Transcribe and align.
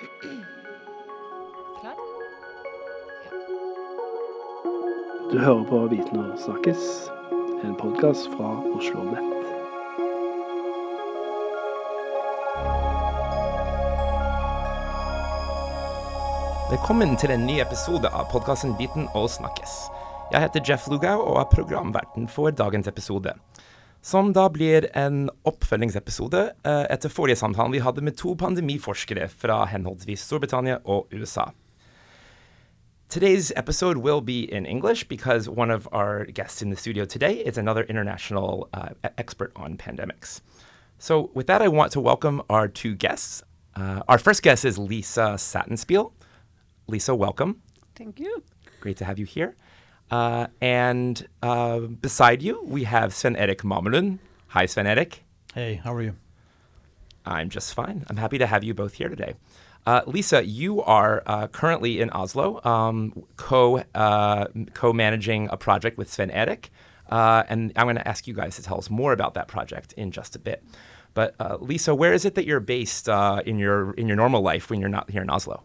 Klar? 0.00 1.94
Du 5.32 5.38
hører 5.38 5.64
på 5.64 5.86
Viten 5.86 6.18
og 6.18 6.38
snakkes, 6.40 6.78
en 7.64 7.74
podkast 7.76 8.30
fra 8.32 8.54
Oslo 8.72 9.04
Nett. 9.10 9.44
Velkommen 16.70 17.16
til 17.20 17.34
en 17.36 17.44
ny 17.44 17.60
episode 17.60 18.08
av 18.08 18.32
podkasten 18.32 18.72
Viten 18.80 19.04
og 19.12 19.28
snakkes. 19.28 19.76
Jeg 20.32 20.46
heter 20.46 20.64
Jeff 20.64 20.88
Lugau 20.88 21.26
og 21.26 21.42
er 21.42 21.52
programverten 21.52 22.28
for 22.28 22.48
dagens 22.50 22.88
episode. 22.88 23.36
Som 24.02 24.32
da 24.32 24.48
blir 24.48 24.86
en 24.96 25.28
oppfølgingsepisode 25.44 26.40
eh, 26.64 26.84
etter 26.88 27.12
forrige 27.12 27.36
samtalen 27.36 27.74
vi 27.74 27.82
hadde 27.84 28.00
med 28.00 28.16
to 28.16 28.32
pandemiforskere 28.34 29.28
fra 29.28 29.66
henholdsvis 29.68 30.24
Storbritannia 30.24 30.78
og 30.84 31.12
USA. 31.12 31.50
Today's 33.10 33.52
episode 33.56 33.98
will 33.98 34.22
be 34.22 34.44
in 34.44 34.64
English 34.64 35.08
because 35.08 35.50
one 35.50 35.70
of 35.70 35.86
our 35.92 36.24
guests 36.24 36.62
in 36.62 36.70
the 36.70 36.76
studio 36.76 37.04
today 37.04 37.42
is 37.44 37.58
another 37.58 37.82
international 37.82 38.68
uh, 38.72 38.90
expert 39.18 39.52
on 39.56 39.76
pandemics. 39.76 40.40
So, 40.98 41.30
with 41.34 41.46
that, 41.48 41.60
I 41.60 41.68
want 41.68 41.92
to 41.92 42.00
welcome 42.00 42.40
our 42.48 42.68
two 42.68 42.94
guests. 42.94 43.42
Uh, 43.74 44.00
our 44.08 44.18
first 44.18 44.42
guest 44.42 44.64
is 44.64 44.78
Lisa 44.78 45.34
Sattenspiel. 45.36 46.12
Lisa, 46.86 47.14
welcome. 47.14 47.62
Thank 47.96 48.20
you. 48.20 48.44
Great 48.80 48.96
to 48.98 49.04
have 49.04 49.18
you 49.18 49.26
here. 49.26 49.56
Uh, 50.10 50.48
and 50.60 51.26
uh, 51.42 51.80
beside 51.80 52.42
you, 52.42 52.62
we 52.64 52.84
have 52.84 53.12
Svenn-Erik 53.12 53.62
Mamelund. 53.62 54.18
Hi, 54.48 54.66
Svenn-Erik. 54.66 55.22
Hey, 55.54 55.80
how 55.82 55.94
are 55.94 56.02
you? 56.02 56.16
I'm 57.24 57.48
just 57.48 57.74
fine. 57.74 58.04
I'm 58.08 58.16
happy 58.16 58.38
to 58.38 58.46
have 58.46 58.64
you 58.64 58.74
both 58.74 58.94
here 58.94 59.08
today. 59.08 59.34
Uh, 59.86 60.02
Lisa, 60.06 60.44
you 60.44 60.82
are 60.82 61.22
uh, 61.26 61.46
currently 61.46 62.00
in 62.00 62.10
Oslo, 62.10 62.60
um, 62.64 63.24
co 63.36 63.82
uh, 63.94 64.46
co 64.74 64.92
managing 64.92 65.48
a 65.50 65.56
project 65.56 65.96
with 65.96 66.10
Svenn-Erik, 66.10 66.70
uh, 67.08 67.44
and 67.48 67.72
I'm 67.76 67.86
going 67.86 67.96
to 67.96 68.06
ask 68.06 68.26
you 68.26 68.34
guys 68.34 68.56
to 68.56 68.62
tell 68.62 68.78
us 68.78 68.90
more 68.90 69.12
about 69.12 69.34
that 69.34 69.48
project 69.48 69.92
in 69.94 70.10
just 70.10 70.36
a 70.36 70.38
bit. 70.38 70.62
But 71.14 71.34
uh, 71.40 71.56
Lisa, 71.60 71.94
where 71.94 72.12
is 72.12 72.24
it 72.24 72.34
that 72.34 72.46
you're 72.46 72.60
based 72.60 73.08
uh, 73.08 73.42
in 73.46 73.58
your 73.58 73.92
in 73.94 74.06
your 74.06 74.16
normal 74.16 74.42
life 74.42 74.70
when 74.70 74.80
you're 74.80 74.88
not 74.88 75.10
here 75.10 75.22
in 75.22 75.30
Oslo? 75.30 75.62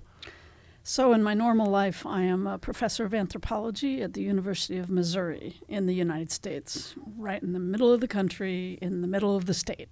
So, 0.88 1.14
in 1.14 1.23
my 1.23 1.33
normal 1.33 1.66
life, 1.66 2.05
I 2.05 2.22
am 2.22 2.45
a 2.45 2.59
professor 2.59 3.05
of 3.05 3.14
anthropology 3.16 4.03
at 4.03 4.14
the 4.14 4.22
University 4.22 4.78
of 4.78 4.88
Missouri 4.88 5.59
in 5.67 5.88
the 5.88 5.95
United 5.95 6.31
States, 6.31 6.94
right 7.17 7.42
in 7.42 7.53
the 7.53 7.59
middle 7.59 7.92
of 7.92 8.02
the 8.02 8.08
country, 8.08 8.77
in 8.83 9.02
the 9.02 9.08
middle 9.08 9.36
of 9.36 9.47
the 9.47 9.55
state. 9.55 9.89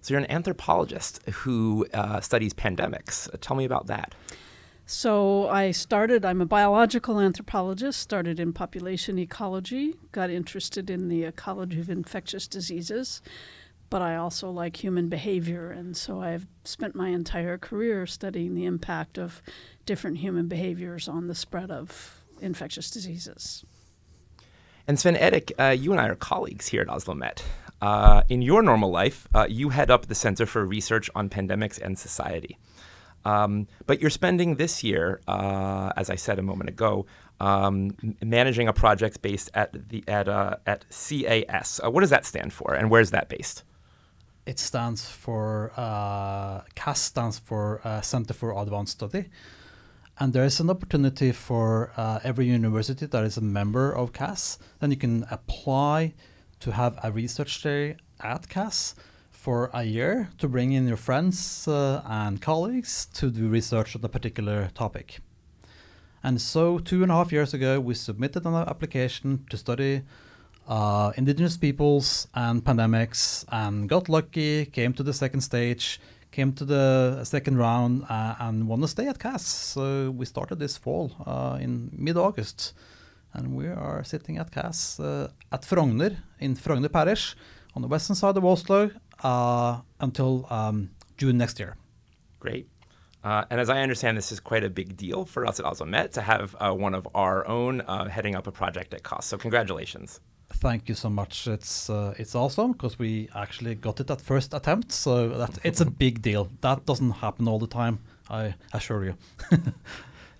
So 0.00 0.14
you're 0.14 0.18
an 0.18 0.28
anthropologist 0.28 1.22
who 1.28 1.86
uh, 1.94 2.20
studies 2.20 2.52
pandemics. 2.52 3.28
tell 3.40 3.56
me 3.56 3.64
about 3.64 3.86
that. 3.86 4.16
So, 4.86 5.48
I 5.50 5.70
started, 5.70 6.24
I'm 6.24 6.40
a 6.40 6.46
biological 6.46 7.20
anthropologist, 7.20 8.00
started 8.00 8.40
in 8.40 8.52
population 8.52 9.20
ecology, 9.20 9.94
got 10.10 10.30
interested 10.30 10.90
in 10.90 11.06
the 11.06 11.22
ecology 11.22 11.78
of 11.78 11.90
infectious 11.90 12.48
diseases, 12.48 13.22
but 13.90 14.02
I 14.02 14.16
also 14.16 14.50
like 14.50 14.82
human 14.82 15.08
behavior. 15.08 15.70
And 15.70 15.96
so, 15.96 16.20
I've 16.20 16.46
spent 16.64 16.94
my 16.94 17.08
entire 17.08 17.58
career 17.58 18.06
studying 18.06 18.54
the 18.54 18.64
impact 18.64 19.18
of 19.18 19.42
different 19.86 20.18
human 20.18 20.48
behaviors 20.48 21.08
on 21.08 21.26
the 21.28 21.34
spread 21.34 21.70
of 21.70 22.22
infectious 22.40 22.90
diseases. 22.90 23.64
And 24.86 24.96
Svenn-Erik, 24.96 25.52
uh, 25.58 25.76
you 25.78 25.92
and 25.92 26.00
I 26.00 26.08
are 26.08 26.14
colleagues 26.14 26.68
here 26.68 26.80
at 26.80 26.88
Oslo 26.88 27.14
Met. 27.14 27.44
Uh, 27.80 28.22
in 28.28 28.42
your 28.42 28.62
normal 28.62 28.90
life, 28.90 29.28
uh, 29.34 29.46
you 29.48 29.68
head 29.68 29.90
up 29.90 30.06
the 30.06 30.14
Center 30.14 30.46
for 30.46 30.64
Research 30.64 31.10
on 31.14 31.28
Pandemics 31.28 31.80
and 31.80 31.98
Society. 31.98 32.58
Um, 33.24 33.66
but 33.86 34.00
you're 34.00 34.10
spending 34.10 34.56
this 34.56 34.82
year, 34.82 35.20
uh, 35.28 35.92
as 35.96 36.08
I 36.08 36.14
said 36.14 36.38
a 36.38 36.42
moment 36.42 36.70
ago, 36.70 37.06
um, 37.40 37.90
managing 38.22 38.68
a 38.68 38.72
project 38.72 39.22
based 39.22 39.50
at 39.54 39.88
the 39.90 40.02
at 40.08 40.28
uh, 40.28 40.56
at 40.66 40.86
CAS. 40.90 41.80
Uh, 41.84 41.90
what 41.90 42.00
does 42.00 42.10
that 42.10 42.24
stand 42.24 42.52
for, 42.52 42.74
and 42.74 42.90
where's 42.90 43.10
that 43.10 43.28
based? 43.28 43.64
It 44.48 44.58
stands 44.58 45.06
for 45.06 45.72
uh, 45.76 46.62
CAS 46.74 47.00
stands 47.02 47.38
for 47.38 47.82
uh, 47.84 48.00
Center 48.00 48.32
for 48.32 48.58
Advanced 48.58 48.92
Study, 48.92 49.26
and 50.18 50.32
there 50.32 50.46
is 50.46 50.58
an 50.58 50.70
opportunity 50.70 51.32
for 51.32 51.92
uh, 51.98 52.20
every 52.24 52.46
university 52.46 53.04
that 53.04 53.24
is 53.24 53.36
a 53.36 53.42
member 53.42 53.92
of 53.92 54.14
CAS. 54.14 54.58
Then 54.80 54.90
you 54.90 54.96
can 54.96 55.26
apply 55.30 56.14
to 56.60 56.72
have 56.72 56.98
a 57.02 57.12
research 57.12 57.62
day 57.62 57.96
at 58.20 58.48
CAS 58.48 58.94
for 59.30 59.68
a 59.74 59.82
year 59.82 60.30
to 60.38 60.48
bring 60.48 60.72
in 60.72 60.88
your 60.88 60.96
friends 60.96 61.68
uh, 61.68 62.00
and 62.06 62.40
colleagues 62.40 63.04
to 63.16 63.30
do 63.30 63.48
research 63.48 63.94
on 63.96 64.02
a 64.02 64.08
particular 64.08 64.70
topic. 64.72 65.18
And 66.22 66.40
so, 66.40 66.78
two 66.78 67.02
and 67.02 67.12
a 67.12 67.16
half 67.16 67.32
years 67.32 67.52
ago, 67.52 67.80
we 67.80 67.92
submitted 67.92 68.46
an 68.46 68.54
application 68.54 69.44
to 69.50 69.58
study 69.58 70.04
uh, 70.68 71.12
indigenous 71.16 71.56
peoples 71.56 72.28
and 72.34 72.64
pandemics 72.64 73.44
and 73.50 73.88
got 73.88 74.08
lucky, 74.08 74.66
came 74.66 74.92
to 74.92 75.02
the 75.02 75.12
second 75.12 75.40
stage, 75.40 76.00
came 76.30 76.52
to 76.52 76.64
the 76.64 77.24
second 77.24 77.56
round, 77.56 78.04
uh, 78.08 78.34
and 78.38 78.68
won 78.68 78.84
a 78.84 78.88
stay 78.88 79.08
at 79.08 79.18
CAS. 79.18 79.46
So, 79.46 80.10
we 80.10 80.26
started 80.26 80.58
this 80.58 80.76
fall 80.76 81.10
uh, 81.26 81.58
in 81.60 81.90
mid 81.92 82.16
August. 82.16 82.74
And 83.34 83.54
we 83.54 83.66
are 83.68 84.02
sitting 84.04 84.38
at 84.38 84.50
CAS 84.50 85.00
uh, 85.00 85.28
at 85.52 85.62
Frogner 85.62 86.16
in 86.40 86.54
Frogner 86.54 86.90
Parish 86.90 87.36
on 87.74 87.82
the 87.82 87.88
western 87.88 88.16
side 88.16 88.36
of 88.36 88.44
Oslo 88.44 88.90
uh, 89.22 89.80
until 90.00 90.46
um, 90.50 90.90
June 91.16 91.38
next 91.38 91.58
year. 91.58 91.76
Great. 92.40 92.68
Uh, 93.22 93.44
and 93.50 93.60
as 93.60 93.68
I 93.68 93.80
understand, 93.80 94.16
this 94.16 94.32
is 94.32 94.40
quite 94.40 94.64
a 94.64 94.70
big 94.70 94.96
deal 94.96 95.24
for 95.24 95.44
us 95.44 95.58
at 95.60 95.66
Oslo 95.66 95.86
Met 95.86 96.12
to 96.12 96.22
have 96.22 96.56
uh, 96.60 96.72
one 96.72 96.94
of 96.94 97.06
our 97.14 97.46
own 97.46 97.80
uh, 97.82 98.08
heading 98.08 98.34
up 98.34 98.46
a 98.46 98.52
project 98.52 98.94
at 98.94 99.02
CAS. 99.02 99.26
So 99.26 99.36
congratulations. 99.36 100.20
Thank 100.50 100.88
you 100.88 100.94
so 100.94 101.10
much. 101.10 101.46
It's 101.46 101.90
uh, 101.90 102.14
it's 102.18 102.34
awesome 102.34 102.72
because 102.72 102.98
we 102.98 103.28
actually 103.34 103.74
got 103.74 104.00
it 104.00 104.10
at 104.10 104.20
first 104.20 104.54
attempt, 104.54 104.92
so 104.92 105.28
that 105.28 105.58
it's 105.62 105.80
a 105.80 105.90
big 106.04 106.22
deal. 106.22 106.48
That 106.62 106.86
doesn't 106.86 107.10
happen 107.10 107.46
all 107.48 107.58
the 107.58 107.66
time, 107.66 107.98
I 108.30 108.54
assure 108.72 109.04
you. 109.04 109.14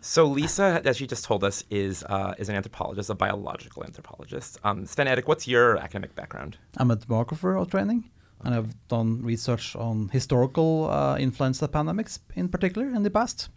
So 0.00 0.26
Lisa, 0.26 0.80
as 0.84 1.00
you 1.00 1.06
just 1.06 1.24
told 1.24 1.42
us, 1.42 1.64
is 1.70 2.04
uh, 2.04 2.32
is 2.38 2.48
an 2.48 2.54
anthropologist, 2.54 3.10
a 3.10 3.14
biological 3.14 3.82
anthropologist. 3.84 4.58
Um, 4.62 4.86
Svenn-Erik, 4.86 5.26
what's 5.26 5.48
your 5.48 5.76
academic 5.76 6.14
background? 6.14 6.56
I'm 6.76 6.90
a 6.90 6.96
demographer 6.96 7.60
of 7.60 7.68
training, 7.68 8.08
and 8.44 8.54
I've 8.54 8.88
done 8.88 9.22
research 9.22 9.74
on 9.74 10.08
historical 10.10 10.88
uh, 10.88 11.16
influenza 11.18 11.66
pandemics 11.66 12.20
in 12.36 12.48
particular 12.48 12.88
in 12.88 13.02
the 13.02 13.10
past. 13.10 13.48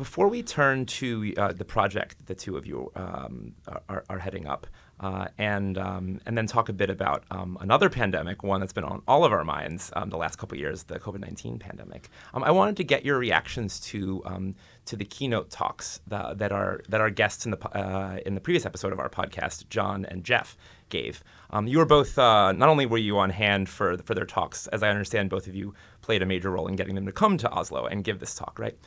Before 0.00 0.28
we 0.28 0.42
turn 0.42 0.86
to 0.86 1.34
uh, 1.36 1.52
the 1.52 1.66
project 1.66 2.24
the 2.24 2.34
two 2.34 2.56
of 2.56 2.64
you 2.64 2.90
um, 2.96 3.52
are, 3.86 4.02
are, 4.08 4.18
heading 4.18 4.46
up, 4.46 4.66
uh, 4.98 5.28
and 5.36 5.76
um, 5.76 6.22
and 6.24 6.38
then 6.38 6.46
talk 6.46 6.70
a 6.70 6.72
bit 6.72 6.88
about 6.88 7.24
um, 7.30 7.58
another 7.60 7.90
pandemic, 7.90 8.42
one 8.42 8.60
that's 8.60 8.72
been 8.72 8.84
on 8.84 9.02
all 9.06 9.26
of 9.26 9.32
our 9.32 9.44
minds 9.44 9.92
um, 9.94 10.08
the 10.08 10.16
last 10.16 10.36
couple 10.36 10.56
years, 10.56 10.84
the 10.84 10.98
COVID 10.98 11.20
nineteen 11.20 11.58
pandemic. 11.58 12.08
Um, 12.32 12.42
I 12.42 12.50
wanted 12.50 12.78
to 12.78 12.84
get 12.84 13.04
your 13.04 13.18
reactions 13.18 13.78
to 13.90 14.22
um, 14.24 14.54
to 14.86 14.96
the 14.96 15.04
keynote 15.04 15.50
talks 15.50 16.00
that, 16.06 16.38
that 16.38 16.50
our 16.50 16.80
that 16.88 17.02
our 17.02 17.10
guests 17.10 17.44
in 17.44 17.50
the 17.50 17.58
uh, 17.76 18.20
in 18.24 18.34
the 18.34 18.40
previous 18.40 18.64
episode 18.64 18.94
of 18.94 19.00
our 19.00 19.10
podcast, 19.10 19.68
John 19.68 20.06
and 20.06 20.24
Jeff, 20.24 20.56
gave. 20.88 21.22
you 21.66 21.76
were 21.76 21.84
both 21.84 22.18
uh, 22.18 22.52
not 22.52 22.70
only 22.70 22.86
were 22.86 22.96
you 22.96 23.18
on 23.18 23.28
hand 23.28 23.68
for 23.68 23.98
for 23.98 24.14
their 24.14 24.24
talks, 24.24 24.66
as 24.68 24.82
I 24.82 24.88
understand, 24.88 25.28
both 25.28 25.46
of 25.46 25.54
you 25.54 25.74
played 26.00 26.22
a 26.22 26.26
major 26.26 26.50
role 26.50 26.68
in 26.68 26.76
getting 26.76 26.94
them 26.94 27.04
to 27.04 27.12
come 27.12 27.36
to 27.36 27.50
Oslo 27.50 27.84
and 27.84 28.02
give 28.02 28.18
this 28.18 28.34
talk, 28.34 28.58
right? 28.58 28.78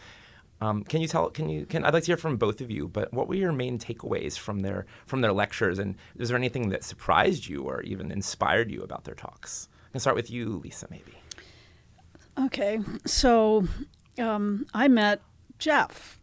Um, 0.64 0.86
can 0.86 1.02
you 1.02 1.10
tell? 1.10 1.30
Can 1.30 1.50
you? 1.50 1.66
Can 1.66 1.84
I'd 1.84 1.94
like 1.94 2.04
to 2.04 2.08
hear 2.08 2.18
from 2.18 2.38
both 2.38 2.62
of 2.62 2.72
you. 2.72 2.88
But 2.88 3.14
what 3.14 3.28
were 3.28 3.36
your 3.36 3.52
main 3.52 3.78
takeaways 3.78 4.38
from 4.38 4.62
their 4.62 4.86
from 5.06 5.20
their 5.20 5.34
lectures? 5.34 5.78
And 5.78 5.96
is 6.16 6.30
there 6.30 6.38
anything 6.38 6.70
that 6.70 6.86
surprised 6.86 7.48
you 7.48 7.64
or 7.64 7.82
even 7.82 8.12
inspired 8.12 8.72
you 8.72 8.82
about 8.82 9.04
their 9.04 9.14
talks? 9.14 9.68
I 9.90 9.92
can 9.92 10.00
start 10.00 10.16
with 10.16 10.32
you, 10.32 10.62
Lisa, 10.64 10.88
maybe. 10.90 11.16
Okay, 12.40 12.80
so 13.06 13.68
um, 14.18 14.66
I 14.74 14.88
met 14.88 15.22
Jeff 15.60 16.20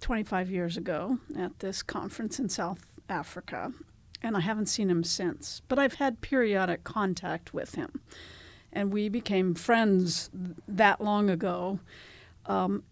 25 0.00 0.50
years 0.50 0.76
ago 0.76 1.18
at 1.36 1.58
this 1.58 1.82
conference 1.82 2.38
in 2.38 2.48
South 2.48 2.86
Africa, 3.08 3.72
and 4.22 4.36
I 4.36 4.40
haven't 4.40 4.66
seen 4.66 4.88
him 4.88 5.02
since. 5.02 5.60
But 5.66 5.80
I've 5.80 5.94
had 5.94 6.20
periodic 6.20 6.84
contact 6.84 7.52
with 7.52 7.74
him, 7.74 8.00
and 8.72 8.92
we 8.92 9.08
became 9.08 9.54
friends 9.54 10.30
that 10.68 11.00
long 11.00 11.28
ago. 11.28 11.80
Um, 12.46 12.84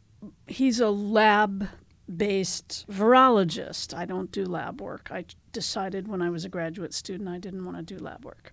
he's 0.46 0.80
a 0.80 0.90
lab 0.90 1.68
based 2.14 2.86
virologist. 2.88 3.94
I 3.94 4.04
don't 4.04 4.30
do 4.30 4.44
lab 4.44 4.80
work. 4.80 5.08
I 5.10 5.24
decided 5.52 6.08
when 6.08 6.22
I 6.22 6.30
was 6.30 6.44
a 6.44 6.48
graduate 6.48 6.94
student 6.94 7.28
I 7.28 7.38
didn't 7.38 7.64
want 7.64 7.76
to 7.76 7.82
do 7.82 8.02
lab 8.02 8.24
work. 8.24 8.52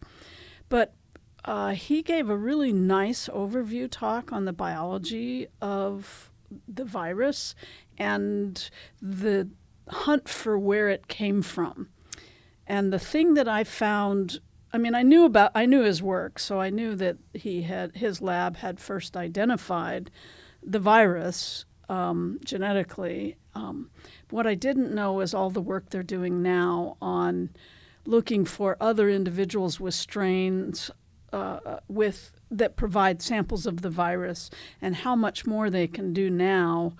But 0.70 0.94
uh, 1.46 1.72
he 1.72 2.02
gave 2.02 2.30
a 2.30 2.38
really 2.38 2.72
nice 2.72 3.28
overview 3.28 3.90
talk 3.90 4.31
on 4.31 4.46
the 4.46 4.54
biology 4.54 5.48
of 5.62 6.31
the 6.68 6.86
virus 6.86 7.54
and 7.98 8.70
the 9.02 9.50
hunt 9.90 10.30
for 10.30 10.58
where 10.58 10.90
it 10.90 11.08
came 11.08 11.42
from. 11.42 11.90
And 12.66 12.94
the 12.94 13.00
thing 13.00 13.34
that 13.34 13.48
I 13.48 13.64
found 13.64 14.40
I 14.75 14.80
mean, 14.80 14.96
I 14.96 15.04
knew 15.04 15.24
about 15.24 15.52
I 15.54 15.68
knew 15.68 15.84
his 15.84 16.02
work, 16.02 16.40
so 16.40 16.60
I 16.60 16.72
knew 16.72 16.96
that 16.96 17.18
he 17.36 17.62
had 17.62 17.96
his 17.96 18.22
lab 18.22 18.58
had 18.58 18.80
first 18.80 19.16
identified 19.16 20.10
the 20.65 20.80
virus 20.80 21.65
um, 21.89 22.39
genetically. 22.44 23.38
Um, 23.56 23.89
what 24.30 24.48
I 24.48 24.56
didn't 24.56 24.94
know 24.94 25.19
is 25.19 25.33
all 25.33 25.50
the 25.50 25.62
work 25.62 25.89
they're 25.89 26.04
doing 26.04 26.42
now 26.42 26.98
on 27.01 27.50
looking 28.06 28.45
for 28.45 28.77
other 28.81 29.10
individuals 29.10 29.80
with 29.80 29.94
strains 29.94 30.92
uh, 31.31 31.80
with 31.88 32.31
that 32.51 32.75
provide 32.75 33.21
samples 33.21 33.65
of 33.65 33.81
the 33.81 33.89
virus 33.89 34.50
and 34.81 34.98
how 34.98 35.15
much 35.15 35.45
more 35.48 35.69
they 35.69 35.88
can 35.88 36.13
do 36.13 36.30
now 36.30 36.94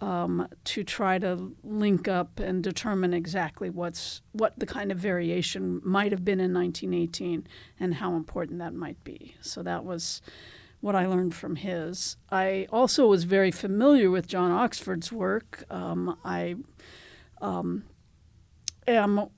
um, 0.00 0.48
to 0.64 0.84
try 0.84 1.18
to 1.18 1.54
link 1.62 2.08
up 2.08 2.38
and 2.38 2.62
determine 2.62 3.12
exactly 3.12 3.70
what's 3.70 4.22
what 4.32 4.58
the 4.58 4.66
kind 4.66 4.92
of 4.92 4.98
variation 4.98 5.80
might 5.84 6.12
have 6.12 6.24
been 6.24 6.40
in 6.40 6.52
1918 6.52 7.46
and 7.80 7.94
how 7.94 8.14
important 8.14 8.58
that 8.58 8.74
might 8.74 9.02
be. 9.04 9.34
So 9.40 9.62
that 9.62 9.84
was 9.84 10.22
what 10.80 10.94
I 10.94 11.06
learned 11.06 11.34
from 11.34 11.56
his. 11.56 12.16
I 12.30 12.66
also 12.70 13.06
was 13.06 13.24
very 13.24 13.50
familiar 13.50 14.10
with 14.10 14.28
John 14.28 14.50
Oxford's 14.50 15.10
work. 15.10 15.64
Um, 15.70 16.18
I 16.24 16.56
um, 17.40 17.84
am 18.86 19.28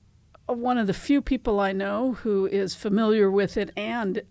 one 0.47 0.77
of 0.77 0.87
the 0.87 0.93
few 0.93 1.21
people 1.21 1.59
I 1.59 1.71
know 1.71 2.13
who 2.13 2.45
is 2.45 2.75
familiar 2.75 3.31
with 3.31 3.57
it 3.57 3.71
and 3.75 4.21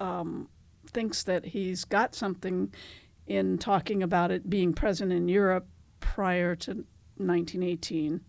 um, 0.00 0.48
thinks 0.86 1.22
that 1.24 1.46
he's 1.46 1.84
got 1.84 2.14
something 2.14 2.72
in 3.26 3.58
talking 3.58 4.02
about 4.02 4.30
it 4.30 4.48
being 4.48 4.72
present 4.72 5.12
in 5.12 5.28
Europe 5.28 5.66
prior 6.00 6.54
to 6.56 6.70
1918. 7.16 8.20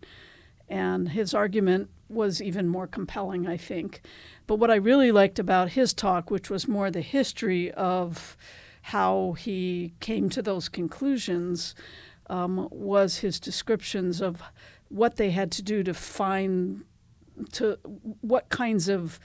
And 0.68 1.10
his 1.10 1.34
argument 1.34 1.90
was 2.14 2.40
even 2.40 2.68
more 2.68 2.86
compelling, 2.86 3.46
I 3.46 3.56
think. 3.56 4.00
But 4.46 4.56
what 4.56 4.70
I 4.70 4.76
really 4.76 5.12
liked 5.12 5.38
about 5.38 5.70
his 5.70 5.92
talk, 5.92 6.30
which 6.30 6.50
was 6.50 6.68
more 6.68 6.90
the 6.90 7.00
history 7.00 7.70
of 7.72 8.36
how 8.82 9.32
he 9.38 9.94
came 10.00 10.28
to 10.30 10.42
those 10.42 10.68
conclusions, 10.68 11.74
um, 12.28 12.68
was 12.70 13.18
his 13.18 13.40
descriptions 13.40 14.20
of 14.20 14.42
what 14.88 15.16
they 15.16 15.30
had 15.30 15.50
to 15.52 15.62
do 15.62 15.82
to 15.82 15.94
find 15.94 16.84
to 17.52 17.78
what 18.20 18.48
kinds 18.48 18.88
of 18.88 19.18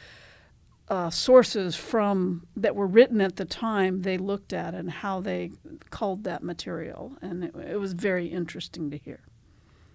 uh, 0.90 1.10
sources 1.10 1.76
from 1.76 2.48
that 2.56 2.76
were 2.76 2.88
written 2.88 3.22
at 3.22 3.36
the 3.36 3.46
time 3.46 4.02
they 4.02 4.18
looked 4.18 4.54
at 4.54 4.74
and 4.74 4.90
how 4.90 5.22
they 5.22 5.52
culled 5.92 6.24
that 6.24 6.44
material, 6.44 7.16
and 7.22 7.44
it, 7.44 7.56
it 7.56 7.80
was 7.80 7.94
very 7.94 8.28
interesting 8.28 8.90
to 8.90 8.98
hear. 8.98 9.22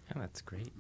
Yeah, 0.09 0.21
that's 0.21 0.41
great. 0.41 0.73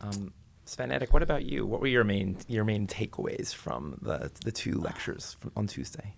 Um, 0.00 0.32
Sven 0.70 1.04
what 1.10 1.20
about 1.20 1.44
you? 1.44 1.66
What 1.66 1.80
were 1.80 1.88
your 1.88 2.04
main 2.04 2.36
your 2.46 2.62
main 2.62 2.86
takeaways 2.86 3.52
from 3.52 3.98
the 4.02 4.30
the 4.44 4.52
two 4.52 4.78
lectures 4.78 5.36
from, 5.40 5.50
on 5.56 5.66
Tuesday? 5.66 6.14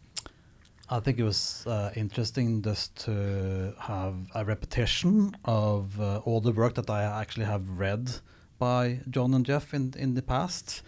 I 0.91 1.01
think 1.01 1.19
it 1.19 1.23
was 1.23 1.65
uh, 1.67 1.91
interesting 1.97 2.61
just 2.61 2.95
to 3.07 3.73
have 3.79 4.15
a 4.35 4.45
repetition 4.45 5.35
of 5.47 5.99
uh, 5.99 6.19
all 6.27 6.43
the 6.43 6.53
work 6.53 6.75
that 6.75 6.91
I 6.91 7.03
actually 7.23 7.47
have 7.47 7.79
read 7.79 8.11
by 8.59 9.01
John 9.09 9.33
and 9.33 9.47
Jeff 9.47 9.73
in 9.73 9.95
in 9.97 10.13
the 10.13 10.23
past. 10.23 10.83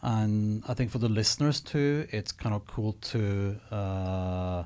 And 0.00 0.62
I 0.68 0.74
think 0.74 0.92
for 0.92 0.98
the 0.98 1.08
listeners 1.08 1.60
too, 1.60 2.06
it's 2.12 2.30
kind 2.30 2.54
of 2.54 2.64
cool 2.68 2.92
to 2.92 3.56
uh, 3.72 4.62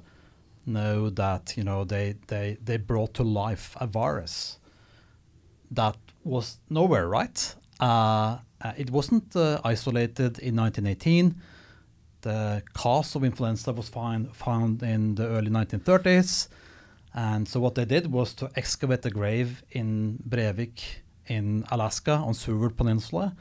know 0.66 1.08
that 1.08 1.56
you 1.56 1.64
know 1.64 1.84
they 1.84 2.16
they 2.26 2.58
they 2.62 2.76
brought 2.76 3.14
to 3.14 3.22
life 3.22 3.74
a 3.80 3.86
virus 3.86 4.58
that 5.70 5.96
was 6.24 6.58
nowhere, 6.68 7.08
right? 7.08 7.54
Uh, 7.80 8.38
uh 8.60 8.72
it 8.76 8.90
wasn't 8.90 9.34
uh, 9.36 9.60
isolated 9.64 10.38
in 10.38 10.56
1918. 10.56 11.34
The 12.22 12.62
cause 12.72 13.14
of 13.14 13.24
influenza 13.24 13.72
was 13.72 13.88
find, 13.88 14.34
found 14.34 14.82
in 14.82 15.14
the 15.14 15.26
early 15.26 15.50
1930s. 15.50 16.48
And 17.14 17.48
so 17.48 17.60
what 17.60 17.74
they 17.74 17.84
did 17.84 18.12
was 18.12 18.34
to 18.34 18.50
excavate 18.56 19.06
a 19.06 19.10
grave 19.10 19.62
in 19.70 20.18
Brevig 20.28 20.80
in 21.26 21.64
Alaska 21.70 22.12
on 22.12 22.34
Seward 22.34 22.76
Peninsula 22.76 23.36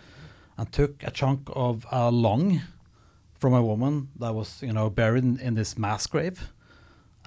and 0.57 0.71
took 0.71 1.03
a 1.03 1.11
chunk 1.11 1.49
of 1.53 1.85
a 1.91 2.11
lung 2.11 2.61
from 3.39 3.53
a 3.53 3.61
woman 3.61 4.09
that 4.19 4.33
was, 4.33 4.61
you 4.61 4.73
know, 4.73 4.89
buried 4.89 5.23
in, 5.23 5.53
this 5.53 5.77
mass 5.77 6.07
grave, 6.07 6.49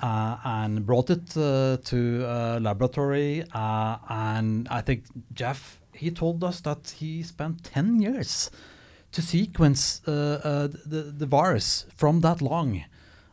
uh, 0.03 0.37
and 0.45 0.85
brought 0.85 1.11
it 1.11 1.37
uh, 1.37 1.77
to 1.85 2.25
a 2.27 2.59
laboratory. 2.61 3.45
Uh, 3.53 3.97
and 4.09 4.67
I 4.69 4.81
think 4.81 5.05
Jeff 5.33 5.80
he 6.01 6.11
told 6.11 6.43
us 6.43 6.61
that 6.61 6.83
he 6.99 7.23
spent 7.23 7.65
ten 7.65 8.01
years 8.01 8.51
to 9.13 9.21
sequence 9.23 10.01
uh, 10.07 10.41
uh, 10.45 10.69
the 10.93 11.03
the 11.21 11.27
virus 11.27 11.87
from 11.97 12.21
that 12.21 12.41
lung. 12.41 12.85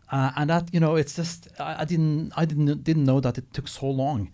Uh, 0.09 0.31
and 0.37 0.49
that 0.49 0.73
you 0.73 0.79
know, 0.79 0.95
it's 0.95 1.15
just 1.15 1.47
I, 1.59 1.81
I 1.81 1.85
didn't 1.85 2.31
I 2.35 2.45
didn't 2.45 2.83
didn't 2.83 3.05
know 3.05 3.19
that 3.19 3.37
it 3.37 3.53
took 3.53 3.67
so 3.67 3.87
long 3.89 4.29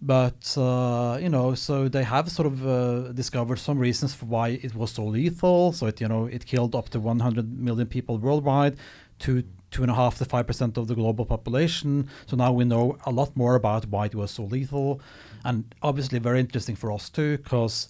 but 0.00 0.54
uh, 0.58 1.18
you 1.20 1.28
know, 1.28 1.54
so 1.54 1.88
they 1.88 2.04
have 2.04 2.30
sort 2.30 2.46
of 2.46 2.66
uh, 2.66 3.12
discovered 3.12 3.58
some 3.58 3.78
reasons 3.78 4.14
for 4.14 4.26
why 4.26 4.48
it 4.62 4.74
was 4.74 4.90
so 4.90 5.04
lethal. 5.04 5.72
So 5.72 5.86
it 5.86 6.00
you 6.00 6.08
know 6.08 6.26
it 6.26 6.46
killed 6.46 6.74
up 6.74 6.90
to 6.90 7.00
100 7.00 7.58
million 7.58 7.86
people 7.86 8.18
worldwide, 8.18 8.76
to 9.20 9.42
two 9.70 9.82
and 9.82 9.90
a 9.90 9.94
half 9.94 10.18
to 10.18 10.24
five 10.24 10.46
percent 10.46 10.76
of 10.76 10.86
the 10.88 10.94
global 10.94 11.24
population. 11.24 12.08
So 12.26 12.36
now 12.36 12.52
we 12.52 12.64
know 12.64 12.98
a 13.06 13.10
lot 13.10 13.36
more 13.36 13.54
about 13.54 13.86
why 13.86 14.06
it 14.06 14.14
was 14.14 14.30
so 14.30 14.44
lethal, 14.44 15.00
and 15.46 15.74
obviously 15.82 16.18
very 16.18 16.40
interesting 16.40 16.76
for 16.76 16.92
us 16.92 17.10
too, 17.10 17.38
because. 17.38 17.88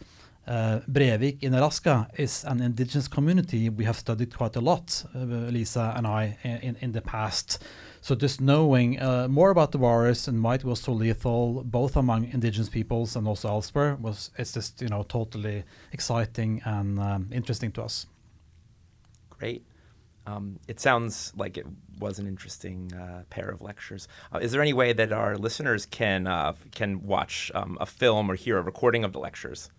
Uh, 0.49 0.79
Brevig 0.89 1.43
in 1.43 1.55
Alaska 1.55 2.09
is 2.17 2.45
an 2.45 2.61
indigenous 2.61 3.09
community 3.09 3.69
we 3.69 3.83
have 3.85 3.97
studied 3.97 4.33
quite 4.33 4.55
a 4.55 4.61
lot, 4.61 5.05
uh, 5.13 5.19
Lisa 5.19 5.93
and 5.97 6.07
I, 6.07 6.39
in, 6.45 6.77
in 6.81 6.93
the 6.93 7.01
past. 7.01 7.61
So 8.01 8.15
just 8.15 8.41
knowing 8.41 9.03
uh, 9.03 9.27
more 9.27 9.51
about 9.51 9.73
the 9.73 9.79
virus 9.79 10.29
and 10.29 10.41
why 10.45 10.55
it 10.55 10.63
was 10.63 10.79
so 10.79 10.93
lethal, 10.93 11.65
both 11.65 11.97
among 11.97 12.31
indigenous 12.33 12.69
peoples 12.69 13.17
and 13.17 13.27
also 13.27 13.49
elsewhere, 13.49 13.97
was 13.97 14.31
it's 14.39 14.53
just 14.53 14.81
you 14.81 14.87
know 14.87 15.03
totally 15.03 15.65
exciting 15.91 16.63
and 16.65 17.01
um, 17.01 17.29
interesting 17.33 17.73
to 17.73 17.83
us. 17.83 18.07
Great. 19.31 19.65
Um, 20.27 20.59
it 20.67 20.81
sounds 20.81 21.33
like 21.37 21.57
it 21.57 21.67
was 22.01 22.19
an 22.19 22.27
interesting 22.27 22.93
uh, 22.93 23.23
pair 23.31 23.49
of 23.49 23.61
lectures. 23.61 24.09
Uh, 24.33 24.39
is 24.39 24.53
there 24.53 24.61
any 24.61 24.73
way 24.73 24.93
that 24.93 25.13
our 25.13 25.37
listeners 25.37 25.87
can 25.87 26.27
uh, 26.27 26.55
can 26.75 27.07
watch 27.07 27.53
um, 27.55 27.79
a 27.81 27.87
film 27.87 28.31
or 28.31 28.35
hear 28.35 28.59
a 28.59 28.63
recording 28.63 29.05
of 29.05 29.13
the 29.13 29.21
lectures? 29.21 29.71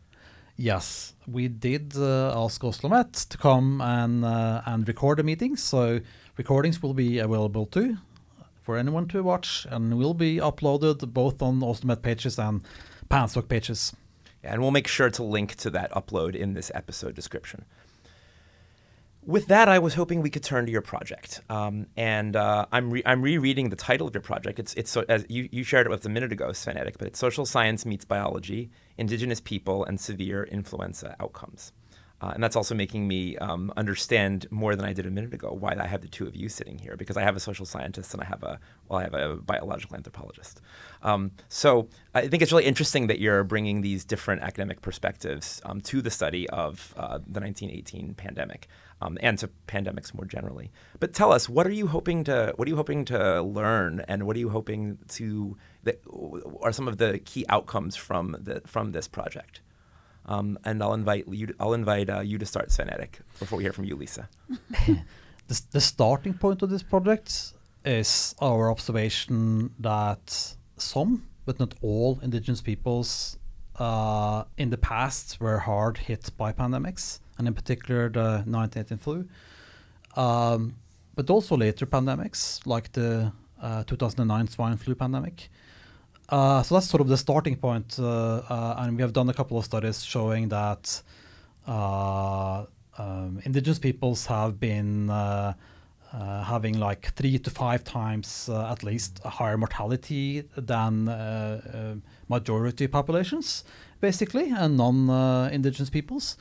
Yes, 0.55 1.13
we 1.27 1.47
did 1.47 1.95
uh, 1.97 2.43
ask 2.43 2.61
Oslomet 2.61 3.27
to 3.29 3.37
come 3.37 3.81
and 3.81 4.25
uh, 4.25 4.61
and 4.65 4.87
record 4.87 5.19
the 5.19 5.23
meetings, 5.23 5.61
so 5.61 5.99
recordings 6.37 6.81
will 6.81 6.93
be 6.93 7.19
available 7.19 7.65
too 7.65 7.97
for 8.61 8.77
anyone 8.77 9.07
to 9.07 9.23
watch 9.23 9.65
and 9.69 9.97
will 9.97 10.13
be 10.13 10.37
uploaded 10.37 11.13
both 11.13 11.41
on 11.41 11.59
Oslomet 11.61 12.01
pages 12.01 12.39
and 12.39 12.63
PANSOC 13.09 13.47
pages. 13.47 13.95
Yeah, 14.43 14.53
and 14.53 14.61
we'll 14.61 14.71
make 14.71 14.87
sure 14.87 15.09
to 15.09 15.23
link 15.23 15.55
to 15.55 15.69
that 15.69 15.91
upload 15.91 16.35
in 16.35 16.53
this 16.53 16.71
episode 16.73 17.15
description. 17.15 17.65
With 19.27 19.47
that, 19.47 19.67
I 19.67 19.79
was 19.79 19.95
hoping 19.95 20.21
we 20.21 20.29
could 20.29 20.41
turn 20.41 20.65
to 20.67 20.71
your 20.71 20.81
project, 20.81 21.41
um, 21.49 21.87
and 21.97 22.33
uh, 22.33 22.65
I'm 22.71 22.89
re- 22.89 23.03
I'm 23.05 23.21
rereading 23.21 23.67
the 23.67 23.75
title 23.75 24.07
of 24.07 24.13
your 24.15 24.21
project. 24.21 24.57
It's 24.57 24.73
it's 24.75 24.89
so, 24.89 25.03
as 25.09 25.25
you, 25.27 25.49
you 25.51 25.65
shared 25.65 25.85
it 25.85 25.89
with 25.89 26.05
a 26.05 26.09
minute 26.09 26.31
ago, 26.31 26.47
Svenn-Erik, 26.51 26.97
but 26.97 27.07
it's 27.09 27.19
social 27.19 27.45
science 27.45 27.85
meets 27.85 28.05
biology, 28.05 28.69
indigenous 28.97 29.41
people, 29.41 29.83
and 29.83 29.99
severe 29.99 30.45
influenza 30.45 31.17
outcomes. 31.19 31.73
Uh, 32.19 32.31
and 32.33 32.43
that's 32.43 32.55
also 32.55 32.73
making 32.73 33.07
me 33.07 33.37
um, 33.37 33.71
understand 33.77 34.47
more 34.49 34.75
than 34.75 34.85
I 34.85 34.93
did 34.93 35.05
a 35.05 35.11
minute 35.11 35.33
ago 35.33 35.55
why 35.57 35.75
I 35.79 35.85
have 35.85 36.01
the 36.01 36.07
two 36.07 36.25
of 36.25 36.35
you 36.35 36.49
sitting 36.49 36.79
here 36.79 36.97
because 36.97 37.15
I 37.15 37.21
have 37.21 37.35
a 37.35 37.39
social 37.39 37.65
scientist 37.65 38.13
and 38.13 38.23
I 38.23 38.25
have 38.25 38.41
a 38.41 38.59
well 38.89 38.99
I 38.99 39.03
have 39.03 39.13
a 39.13 39.35
biological 39.35 39.95
anthropologist. 39.95 40.61
Um, 41.03 41.31
so 41.47 41.89
I 42.15 42.27
think 42.27 42.41
it's 42.41 42.51
really 42.51 42.65
interesting 42.65 43.07
that 43.07 43.19
you're 43.19 43.43
bringing 43.43 43.81
these 43.81 44.03
different 44.03 44.41
academic 44.41 44.81
perspectives 44.81 45.61
um, 45.63 45.79
to 45.81 46.01
the 46.01 46.09
study 46.09 46.49
of 46.49 46.93
uh, 46.97 47.19
the 47.19 47.39
1918 47.39 48.15
pandemic 48.15 48.67
um, 49.01 49.17
and 49.21 49.37
to 49.37 49.49
pandemics 49.67 50.13
more 50.13 50.25
generally. 50.25 50.71
But 50.99 51.13
tell 51.13 51.31
us, 51.31 51.47
what 51.47 51.67
are 51.67 51.71
you 51.71 51.87
hoping 51.87 52.23
to 52.23 52.53
what 52.55 52.67
are 52.67 52.69
you 52.69 52.77
hoping 52.77 53.05
to 53.05 53.43
learn 53.43 54.03
and 54.07 54.25
what 54.25 54.35
are 54.35 54.39
you 54.39 54.49
hoping 54.49 54.97
to 55.09 55.55
that 55.83 56.01
are 56.61 56.71
some 56.71 56.87
of 56.87 56.97
the 56.97 57.19
key 57.19 57.45
outcomes 57.47 57.95
from 57.95 58.35
the 58.39 58.61
from 58.65 58.91
this 58.91 59.07
project? 59.07 59.61
Um, 60.27 60.59
and 60.65 60.83
I'll 60.83 60.93
invite 60.93 61.25
you. 61.27 61.53
I'll 61.59 61.73
invite 61.73 62.09
uh, 62.09 62.19
you 62.19 62.37
to 62.37 62.45
start, 62.45 62.69
Svenn-Erik, 62.69 63.19
before 63.39 63.57
we 63.57 63.63
hear 63.63 63.73
from 63.73 63.85
you, 63.85 63.95
Lisa. 63.95 64.27
the, 65.47 65.61
the 65.71 65.81
starting 65.81 66.33
point 66.33 66.61
of 66.61 66.69
this 66.69 66.83
project 66.83 67.53
is 67.85 68.35
our 68.41 68.69
observation 68.69 69.71
that 69.79 70.55
some, 70.75 71.27
but 71.45 71.59
not 71.59 71.73
all, 71.81 72.19
indigenous 72.21 72.61
peoples 72.61 73.37
uh, 73.79 74.43
in 74.57 74.69
the 74.69 74.77
past 74.77 75.39
were 75.39 75.59
hard 75.59 75.97
hit 75.97 76.29
by 76.37 76.51
pandemics, 76.51 77.19
and 77.37 77.47
in 77.47 77.53
particular 77.53 78.09
the 78.09 78.43
1918 78.45 78.97
flu, 78.97 79.27
um, 80.15 80.75
but 81.15 81.29
also 81.29 81.55
later 81.55 81.85
pandemics 81.85 82.65
like 82.65 82.91
the 82.93 83.31
uh, 83.61 83.83
2009 83.83 84.47
swine 84.47 84.77
flu 84.77 84.95
pandemic. 84.95 85.49
Uh, 86.29 86.61
so 86.61 86.75
that's 86.75 86.89
sort 86.89 86.99
of 86.99 87.07
the 87.07 87.17
starting 87.17 87.55
point, 87.55 87.97
uh, 87.99 88.41
uh, 88.49 88.75
and 88.79 88.97
we 88.97 89.01
have 89.01 89.13
done 89.13 89.29
a 89.29 89.33
couple 89.33 89.57
of 89.57 89.63
studies 89.63 90.03
showing 90.03 90.49
that 90.49 91.01
uh, 91.67 92.65
um, 92.97 93.39
indigenous 93.45 93.79
peoples 93.79 94.25
have 94.25 94.59
been 94.59 95.07
having 96.11 96.77
like 96.79 97.13
three 97.13 97.37
to 97.39 97.49
five 97.49 97.83
times 97.83 98.49
at 98.49 98.83
least 98.83 99.21
a 99.23 99.29
higher 99.29 99.57
mortality 99.57 100.43
than 100.57 101.05
majority 102.27 102.87
populations, 102.87 103.63
basically, 104.01 104.49
and 104.49 104.75
non-indigenous 104.75 105.89
peoples. 105.89 106.35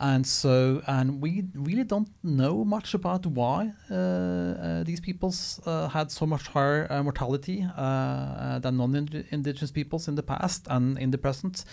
And 0.00 0.26
so, 0.26 0.80
and 0.86 1.20
we 1.20 1.44
really 1.54 1.84
don't 1.84 2.08
know 2.22 2.64
much 2.64 2.94
about 2.94 3.26
why 3.26 3.72
uh, 3.90 3.94
uh, 3.94 4.82
these 4.82 4.98
peoples 4.98 5.60
uh, 5.66 5.88
had 5.88 6.10
so 6.10 6.24
much 6.24 6.48
higher 6.48 6.88
mortality 7.02 7.66
than 7.76 8.76
non-indigenous 8.78 9.70
peoples 9.70 10.08
in 10.08 10.14
the 10.14 10.22
past 10.22 10.66
and 10.70 10.98
in 10.98 11.10
the 11.10 11.18
present. 11.18 11.64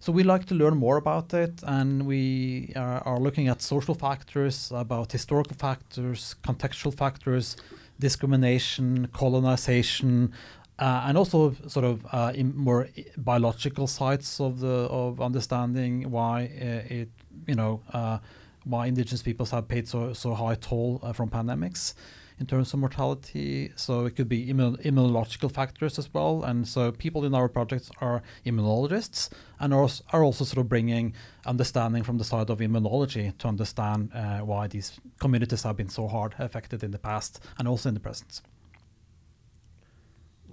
So 0.00 0.10
we 0.10 0.22
like 0.22 0.46
to 0.46 0.54
learn 0.54 0.76
more 0.76 0.96
about 0.96 1.34
it, 1.34 1.62
and 1.66 2.06
we 2.06 2.72
are, 2.76 3.02
are, 3.06 3.18
looking 3.18 3.48
at 3.48 3.62
social 3.62 3.94
factors, 3.94 4.70
about 4.74 5.10
historical 5.12 5.56
factors, 5.56 6.36
contextual 6.42 6.94
factors, 6.94 7.56
discrimination, 7.98 9.08
colonization, 9.12 10.32
uh, 10.78 11.04
and 11.06 11.16
also 11.16 11.54
sort 11.66 11.84
of 11.84 12.06
uh, 12.12 12.32
more 12.54 12.88
biological 13.16 13.86
sides 13.86 14.40
of 14.40 14.60
the 14.60 14.88
of 14.90 15.20
understanding 15.20 16.10
why 16.10 16.44
uh, 16.60 16.94
it 16.94 17.08
you 17.46 17.54
know 17.54 17.82
uh, 17.92 18.18
why 18.64 18.86
indigenous 18.86 19.22
peoples 19.22 19.50
have 19.50 19.68
paid 19.68 19.88
so 19.88 20.12
so 20.12 20.34
high 20.34 20.54
toll 20.54 21.00
uh, 21.02 21.12
from 21.12 21.30
pandemics 21.30 21.94
in 22.38 22.46
terms 22.46 22.72
of 22.74 22.80
mortality. 22.80 23.72
So 23.76 24.04
it 24.04 24.16
could 24.16 24.28
be 24.28 24.46
immun 24.46 24.82
immunological 24.82 25.50
factors 25.50 25.98
as 25.98 26.12
well. 26.12 26.44
And 26.44 26.68
so 26.68 26.92
people 26.92 27.24
in 27.24 27.34
our 27.34 27.48
projects 27.48 27.90
are 28.00 28.22
immunologists 28.44 29.30
and 29.58 29.72
are, 29.72 29.88
are 30.12 30.22
also 30.22 30.44
sort 30.44 30.58
of 30.58 30.68
bringing 30.68 31.14
understanding 31.46 32.02
from 32.02 32.18
the 32.18 32.24
side 32.24 32.50
of 32.50 32.58
immunology 32.58 33.36
to 33.38 33.48
understand 33.48 34.10
uh, 34.14 34.40
why 34.40 34.66
these 34.66 35.00
communities 35.20 35.62
have 35.62 35.76
been 35.76 35.88
so 35.88 36.08
hard 36.08 36.34
affected 36.38 36.82
in 36.82 36.90
the 36.90 36.98
past 36.98 37.40
and 37.58 37.66
also 37.66 37.88
in 37.88 37.94
the 37.94 38.00
present. 38.00 38.42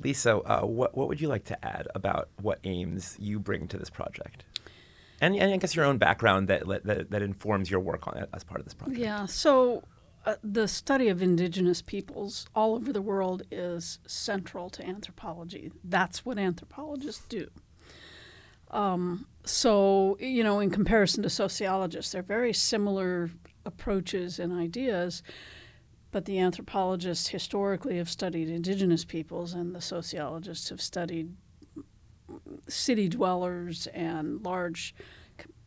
Lisa, 0.02 0.38
uh, 0.38 0.62
what, 0.62 0.98
what 0.98 1.08
would 1.08 1.22
you 1.22 1.28
like 1.28 1.46
to 1.46 1.66
add 1.66 1.88
about 1.96 2.30
what 2.42 2.60
aims 2.64 3.16
you 3.20 3.40
bring 3.40 3.68
to 3.68 3.78
this 3.78 3.90
project? 3.90 4.46
And, 5.22 5.36
and 5.36 5.54
I 5.54 5.58
guess 5.58 5.76
your 5.76 5.86
own 5.86 5.98
background 5.98 6.48
that, 6.50 6.68
that, 6.86 7.12
that 7.12 7.22
informs 7.22 7.72
your 7.72 7.80
work 7.80 8.08
on 8.08 8.18
it 8.18 8.30
as 8.34 8.44
part 8.44 8.60
of 8.60 8.66
this 8.66 8.74
project. 8.74 9.00
Yeah, 9.00 9.26
so 9.26 9.84
uh, 10.26 10.36
the 10.44 10.68
study 10.68 11.08
of 11.10 11.22
indigenous 11.22 11.82
peoples 11.82 12.48
all 12.56 12.76
over 12.76 12.92
the 12.92 13.02
world 13.02 13.44
is 13.52 14.00
central 14.06 14.70
to 14.72 14.86
anthropology. 14.86 15.72
That's 15.84 16.26
what 16.26 16.38
anthropologists 16.38 17.26
do. 17.28 17.50
Um, 18.72 19.28
so, 19.46 20.18
you 20.20 20.44
know, 20.44 20.60
in 20.60 20.72
comparison 20.72 21.24
to 21.24 21.30
sociologists, 21.30 22.12
they're 22.12 22.22
very 22.24 22.54
similar 22.54 23.30
approaches 23.66 24.40
and 24.40 24.52
ideas, 24.52 25.24
but 26.14 26.26
the 26.26 26.40
anthropologists 26.40 27.30
historically 27.30 27.98
have 27.98 28.10
studied 28.10 28.48
indigenous 28.48 29.04
peoples, 29.04 29.54
and 29.54 29.76
the 29.76 29.82
sociologists 29.82 30.70
have 30.70 30.80
studied 30.80 31.36
city 32.68 33.10
dwellers 33.10 33.88
and 33.88 34.42
large 34.46 34.96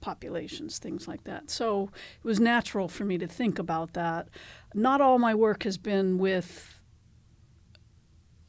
populations, 0.01 0.79
things 0.79 1.09
like 1.09 1.25
that. 1.25 1.51
So 1.51 1.91
it 2.23 2.25
was 2.25 2.39
natural 2.39 2.87
for 2.87 3.05
me 3.05 3.19
to 3.19 3.27
think 3.27 3.59
about 3.59 3.93
that. 3.95 4.29
Not 4.73 5.01
all 5.01 5.19
my 5.19 5.35
work 5.35 5.65
has 5.65 5.79
been 5.79 6.17
with 6.17 6.81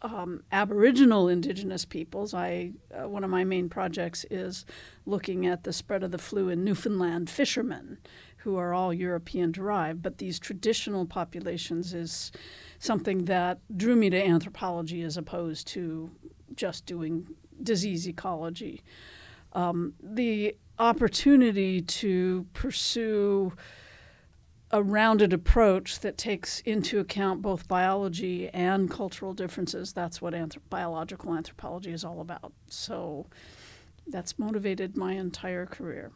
um, 0.04 0.44
Aboriginal 0.52 1.28
Indigenous 1.28 1.84
peoples. 1.84 2.32
I 2.34 2.74
uh, 2.94 3.10
one 3.10 3.24
of 3.24 3.32
my 3.32 3.44
main 3.44 3.70
projects 3.70 4.24
is 4.30 4.66
looking 5.08 5.48
at 5.48 5.64
the 5.64 5.74
spread 5.74 6.04
of 6.04 6.12
the 6.12 6.20
flu 6.20 6.50
in 6.50 6.64
Newfoundland 6.64 7.28
fishermen, 7.28 7.98
who 8.38 8.58
are 8.58 8.74
all 8.74 8.94
European 8.94 9.52
derived. 9.52 10.02
But 10.02 10.18
these 10.18 10.40
traditional 10.40 11.06
populations 11.06 11.94
is 11.94 12.32
something 12.80 13.26
that 13.26 13.60
drew 13.76 13.96
me 13.96 14.10
to 14.10 14.24
anthropology 14.24 15.02
as 15.02 15.18
opposed 15.18 15.68
to 15.70 16.12
just 16.56 16.86
doing 16.86 17.28
disease 17.62 18.08
ecology. 18.08 18.84
Um, 19.54 19.94
the 20.02 20.56
opportunity 20.80 21.82
to 21.82 22.46
pursue 22.54 23.54
a 24.70 24.84
rounded 24.84 25.32
approach 25.32 26.00
that 26.02 26.18
takes 26.18 26.60
into 26.62 27.00
account 27.00 27.42
both 27.42 27.68
biology 27.68 28.50
and 28.50 28.92
cultural 28.92 29.34
differences. 29.34 29.94
That's 29.94 30.22
what 30.22 30.34
anthrop- 30.34 30.70
biological 30.70 31.34
anthropology 31.34 31.92
is 31.92 32.04
all 32.04 32.20
about. 32.20 32.52
So 32.68 33.28
that's 34.08 34.38
motivated 34.38 34.98
my 34.98 35.14
entire 35.14 35.66
career. 35.66 36.12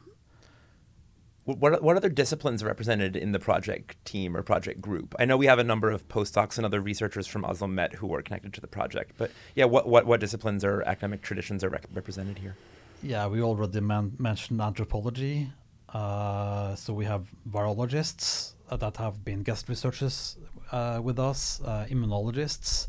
What, 1.45 1.81
what 1.81 1.97
other 1.97 2.09
disciplines 2.09 2.61
are 2.61 2.67
represented 2.67 3.15
in 3.15 3.31
the 3.31 3.39
project 3.39 4.03
team 4.05 4.37
or 4.37 4.43
project 4.43 4.79
group? 4.79 5.15
I 5.17 5.25
know 5.25 5.37
we 5.37 5.47
have 5.47 5.57
a 5.57 5.63
number 5.63 5.89
of 5.89 6.07
postdocs 6.07 6.57
and 6.57 6.65
other 6.65 6.79
researchers 6.79 7.25
from 7.25 7.43
Oslo 7.43 7.67
Met 7.67 7.93
who 7.95 8.13
are 8.13 8.21
connected 8.21 8.53
to 8.53 8.61
the 8.61 8.67
project, 8.67 9.13
but 9.17 9.31
yeah, 9.55 9.65
what, 9.65 9.87
what, 9.87 10.05
what 10.05 10.19
disciplines 10.19 10.63
or 10.63 10.83
academic 10.83 11.23
traditions 11.23 11.63
are 11.63 11.69
rec- 11.69 11.87
represented 11.93 12.37
here? 12.37 12.55
Yeah, 13.01 13.25
we 13.25 13.41
already 13.41 13.79
man- 13.81 14.15
mentioned 14.19 14.61
anthropology. 14.61 15.51
Uh, 15.89 16.75
so 16.75 16.93
we 16.93 17.05
have 17.05 17.27
virologists 17.49 18.53
that 18.69 18.97
have 18.97 19.25
been 19.25 19.41
guest 19.41 19.67
researchers 19.67 20.37
uh, 20.71 21.01
with 21.03 21.19
us, 21.19 21.59
uh, 21.65 21.85
immunologists, 21.89 22.87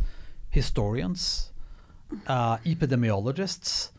historians, 0.50 1.52
uh, 2.26 2.58
epidemiologists, 2.58 3.90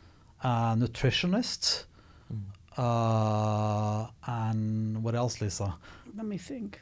uh, 0.44 0.76
nutritionists, 0.76 1.86
mm. 2.78 4.10
and 4.28 5.04
what 5.04 5.16
else, 5.16 5.42
Lisa? 5.42 5.76
Let 6.16 6.26
me 6.26 6.38
think. 6.38 6.82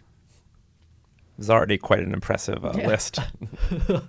It's 1.37 1.49
already 1.49 1.77
quite 1.77 2.01
an 2.01 2.13
impressive 2.13 2.63
yeah. 2.63 2.87
list. 2.87 3.19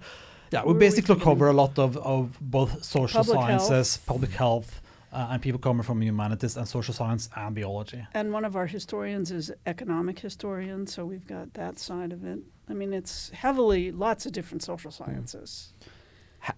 yeah, 0.52 0.64
we 0.64 0.74
basically 0.74 1.16
cover 1.16 1.48
a 1.48 1.52
lot 1.52 1.78
of, 1.78 1.96
of 1.96 2.36
both 2.40 2.84
social 2.84 3.20
public 3.20 3.38
sciences, 3.38 3.96
health. 3.96 4.06
public 4.06 4.30
health, 4.32 4.80
uh, 5.12 5.28
and 5.30 5.40
people 5.40 5.58
coming 5.58 5.82
from 5.82 6.02
humanities 6.02 6.56
and 6.56 6.68
social 6.68 6.92
science 6.92 7.30
and 7.36 7.54
biology. 7.54 8.04
And 8.12 8.32
one 8.32 8.44
of 8.44 8.54
our 8.56 8.66
historians 8.66 9.30
is 9.30 9.50
economic 9.66 10.18
historian, 10.18 10.86
so 10.86 11.06
we've 11.06 11.26
got 11.26 11.54
that 11.54 11.78
side 11.78 12.12
of 12.12 12.24
it. 12.24 12.40
I 12.68 12.74
mean, 12.74 12.92
it's 12.92 13.30
heavily 13.30 13.92
lots 13.92 14.26
of 14.26 14.32
different 14.32 14.62
social 14.62 14.90
sciences. 14.90 15.72
Mm 15.80 15.88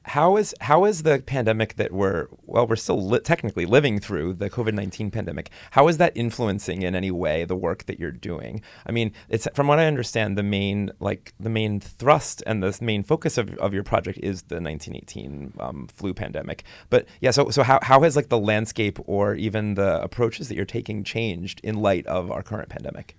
how 0.05 0.37
is 0.37 0.55
how 0.63 0.85
is 0.85 1.03
the 1.03 1.23
pandemic 1.27 1.77
that 1.77 1.93
we're 1.93 2.27
well 2.47 2.67
we're 2.67 2.77
still 2.77 3.07
li- 3.07 3.21
technically 3.21 3.67
living 3.67 3.99
through 3.99 4.33
the 4.33 4.49
COVID-19 4.49 5.13
pandemic 5.13 5.51
how 5.73 5.89
is 5.89 5.99
that 5.99 6.17
influencing 6.17 6.83
in 6.83 6.95
any 6.95 7.11
way 7.11 7.45
the 7.45 7.57
work 7.57 7.85
that 7.87 7.99
you're 8.01 8.11
doing? 8.11 8.63
I 8.87 8.93
mean 8.93 9.13
it's 9.29 9.47
from 9.55 9.67
what 9.67 9.79
I 9.79 9.87
understand 9.87 10.39
the 10.39 10.43
main 10.43 10.91
like 11.01 11.35
the 11.39 11.51
main 11.51 11.81
thrust 11.81 12.43
and 12.47 12.63
the 12.63 12.77
main 12.81 13.03
focus 13.03 13.37
of, 13.37 13.55
of 13.59 13.75
your 13.75 13.83
project 13.83 14.19
is 14.23 14.43
the 14.43 14.57
1918 14.57 15.53
um, 15.61 15.89
flu 15.89 16.15
pandemic. 16.15 16.65
But 16.89 17.07
yeah 17.21 17.31
so 17.31 17.51
so 17.51 17.63
how, 17.63 17.79
how 17.83 18.01
has 18.03 18.17
like 18.17 18.29
the 18.29 18.39
landscape 18.39 18.99
or 19.07 19.35
even 19.35 19.75
the 19.75 20.03
approaches 20.03 20.49
that 20.49 20.55
you're 20.55 20.65
taking 20.65 21.05
changed 21.05 21.61
in 21.63 21.77
light 21.77 22.07
of 22.07 22.31
our 22.31 22.43
current 22.43 22.69
pandemic 22.69 23.17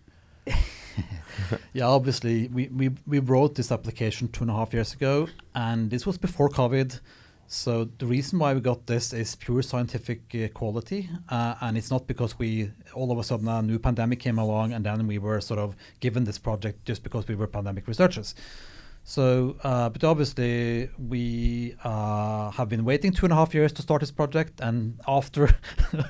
yeah, 1.73 1.85
obviously, 1.85 2.47
we, 2.47 2.67
we, 2.67 2.91
we 3.05 3.19
wrote 3.19 3.55
this 3.55 3.71
application 3.71 4.27
two 4.27 4.43
and 4.43 4.51
a 4.51 4.53
half 4.53 4.73
years 4.73 4.93
ago, 4.93 5.27
and 5.53 5.89
this 5.89 6.05
was 6.05 6.17
before 6.17 6.49
COVID. 6.49 6.99
So 7.47 7.85
the 7.99 8.07
reason 8.07 8.39
why 8.39 8.53
we 8.53 8.59
got 8.59 8.87
this 8.87 9.13
is 9.13 9.35
pure 9.35 9.61
scientific 9.61 10.33
uh, 10.33 10.47
quality, 10.47 11.09
uh, 11.29 11.55
and 11.61 11.77
it's 11.77 11.91
not 11.91 12.07
because 12.07 12.39
we 12.39 12.71
all 12.93 13.11
of 13.11 13.19
a 13.19 13.23
sudden 13.23 13.47
a 13.47 13.61
new 13.61 13.77
pandemic 13.77 14.19
came 14.19 14.39
along 14.39 14.73
and 14.73 14.83
then 14.83 15.05
we 15.05 15.19
were 15.19 15.39
sort 15.41 15.59
of 15.59 15.75
given 15.99 16.23
this 16.23 16.39
project 16.39 16.85
just 16.85 17.03
because 17.03 17.27
we 17.27 17.35
were 17.35 17.45
pandemic 17.45 17.87
researchers. 17.87 18.33
So, 19.07 19.55
uh, 19.63 19.89
but 19.89 20.03
obviously, 20.03 20.89
we 20.97 21.75
uh, 21.83 22.49
have 22.49 22.69
been 22.69 22.83
waiting 22.83 23.11
two 23.11 23.27
and 23.27 23.33
a 23.33 23.35
half 23.35 23.53
years 23.53 23.71
to 23.73 23.83
start 23.83 23.99
this 23.99 24.09
project, 24.09 24.59
and 24.61 24.99
after 25.07 25.55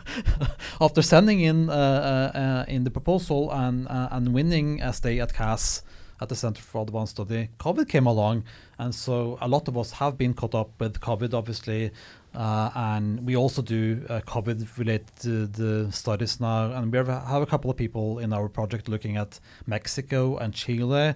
after 0.81 1.01
sending 1.01 1.41
in 1.41 1.69
uh, 1.69 1.73
uh, 1.73 2.37
uh 2.37 2.65
in 2.69 2.85
the 2.85 2.89
proposal 2.89 3.51
and 3.51 3.89
uh, 3.89 4.07
and 4.11 4.33
winning 4.33 4.81
a 4.81 4.93
stay 4.93 5.19
at 5.19 5.33
CAS 5.33 5.83
at 6.21 6.29
the 6.29 6.35
Center 6.35 6.61
for 6.61 6.83
Advanced 6.83 7.15
Study, 7.15 7.49
COVID 7.59 7.89
came 7.89 8.07
along, 8.07 8.45
and 8.79 8.95
so 8.95 9.37
a 9.41 9.47
lot 9.49 9.67
of 9.67 9.77
us 9.77 9.91
have 9.91 10.17
been 10.17 10.33
caught 10.33 10.55
up 10.55 10.69
with 10.79 11.01
COVID, 11.01 11.33
obviously, 11.33 11.91
and 12.33 13.27
we 13.27 13.35
also 13.35 13.61
do 13.61 13.97
COVID-related 13.97 15.93
studies 15.93 16.39
now, 16.39 16.71
and 16.71 16.93
we 16.93 16.97
have, 16.97 17.07
have 17.09 17.41
a 17.41 17.45
couple 17.45 17.69
of 17.69 17.75
people 17.75 18.19
in 18.19 18.31
our 18.31 18.47
project 18.47 18.87
looking 18.87 19.17
at 19.17 19.41
Mexico 19.67 20.37
and 20.37 20.53
Chile 20.53 21.15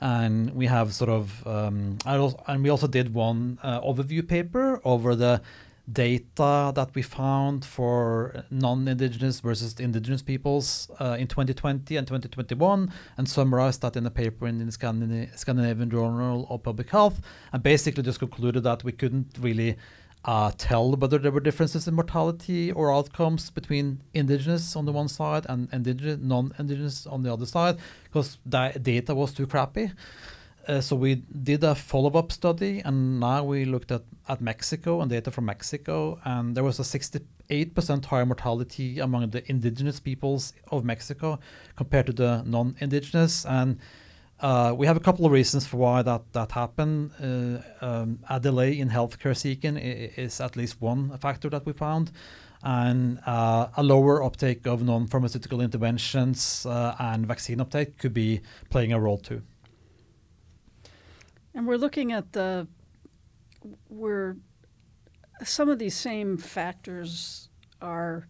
and 0.00 0.54
we 0.54 0.66
have 0.66 0.94
sort 0.94 1.10
of 1.10 1.46
um, 1.46 1.98
and 2.04 2.62
we 2.62 2.70
also 2.70 2.86
did 2.86 3.12
one 3.14 3.58
uh, 3.62 3.80
overview 3.80 4.26
paper 4.26 4.80
over 4.84 5.14
the 5.14 5.42
data 5.92 6.72
that 6.74 6.90
we 6.94 7.02
found 7.02 7.64
for 7.64 8.44
non-indigenous 8.50 9.40
versus 9.40 9.78
indigenous 9.80 10.22
peoples 10.22 10.90
uh, 11.00 11.16
in 11.18 11.26
2020 11.26 11.96
and 11.96 12.06
2021 12.06 12.92
and 13.16 13.28
summarized 13.28 13.82
that 13.82 13.96
in 13.96 14.06
a 14.06 14.10
paper 14.10 14.46
in 14.46 14.64
the 14.64 14.72
Scandinavian 14.72 15.90
Journal 15.90 16.46
of 16.48 16.62
Public 16.62 16.90
Health. 16.90 17.20
And 17.52 17.62
basically 17.62 18.02
just 18.02 18.18
concluded 18.18 18.62
that 18.64 18.84
we 18.84 18.92
couldn't 18.92 19.36
really 19.40 19.76
uh, 20.24 20.52
tell 20.58 20.92
whether 20.92 21.18
there 21.18 21.32
were 21.32 21.40
differences 21.40 21.88
in 21.88 21.94
mortality 21.94 22.70
or 22.72 22.92
outcomes 22.92 23.50
between 23.50 24.02
indigenous 24.12 24.76
on 24.76 24.84
the 24.84 24.92
one 24.92 25.08
side 25.08 25.46
and 25.48 25.68
indigenous, 25.72 26.18
non-indigenous 26.20 27.06
on 27.06 27.22
the 27.22 27.32
other 27.32 27.46
side, 27.46 27.78
because 28.04 28.38
the 28.44 28.78
data 28.80 29.14
was 29.14 29.32
too 29.32 29.46
crappy. 29.46 29.90
Uh, 30.68 30.80
so 30.80 30.94
we 30.94 31.14
did 31.14 31.64
a 31.64 31.74
follow-up 31.74 32.30
study, 32.30 32.82
and 32.84 33.18
now 33.18 33.42
we 33.42 33.64
looked 33.64 33.90
at, 33.90 34.02
at 34.28 34.42
Mexico 34.42 35.00
and 35.00 35.10
data 35.10 35.30
from 35.30 35.46
Mexico, 35.46 36.20
and 36.24 36.54
there 36.54 36.62
was 36.62 36.78
a 36.78 36.82
68% 36.82 38.04
higher 38.04 38.26
mortality 38.26 38.98
among 38.98 39.30
the 39.30 39.42
indigenous 39.50 39.98
peoples 40.00 40.52
of 40.70 40.84
Mexico 40.84 41.38
compared 41.76 42.06
to 42.06 42.12
the 42.12 42.42
non-indigenous, 42.44 43.46
and 43.46 43.78
we 44.42 44.86
have 44.86 44.96
a 44.96 45.00
couple 45.00 45.26
of 45.26 45.32
reasons 45.32 45.66
for 45.66 45.76
why 45.76 46.02
that 46.02 46.32
that 46.32 46.52
happened. 46.52 47.10
Uh, 47.20 47.84
um, 47.84 48.18
a 48.28 48.40
delay 48.40 48.78
in 48.78 48.88
healthcare 48.88 49.36
seeking 49.36 49.76
is 49.76 50.40
at 50.40 50.56
least 50.56 50.80
one 50.80 51.16
factor 51.18 51.50
that 51.50 51.66
we 51.66 51.72
found, 51.72 52.10
and 52.62 53.20
uh, 53.26 53.68
a 53.76 53.82
lower 53.82 54.22
uptake 54.22 54.66
of 54.66 54.82
non-pharmaceutical 54.82 55.60
interventions 55.60 56.66
uh, 56.66 56.94
and 56.98 57.26
vaccine 57.26 57.60
uptake 57.60 57.98
could 57.98 58.14
be 58.14 58.40
playing 58.70 58.92
a 58.92 59.00
role 59.00 59.18
too. 59.18 59.42
And 61.54 61.66
we're 61.66 61.78
looking 61.78 62.12
at 62.12 62.32
the 62.32 62.66
where 63.88 64.36
some 65.42 65.68
of 65.68 65.78
these 65.78 65.96
same 65.96 66.36
factors 66.38 67.48
are 67.80 68.26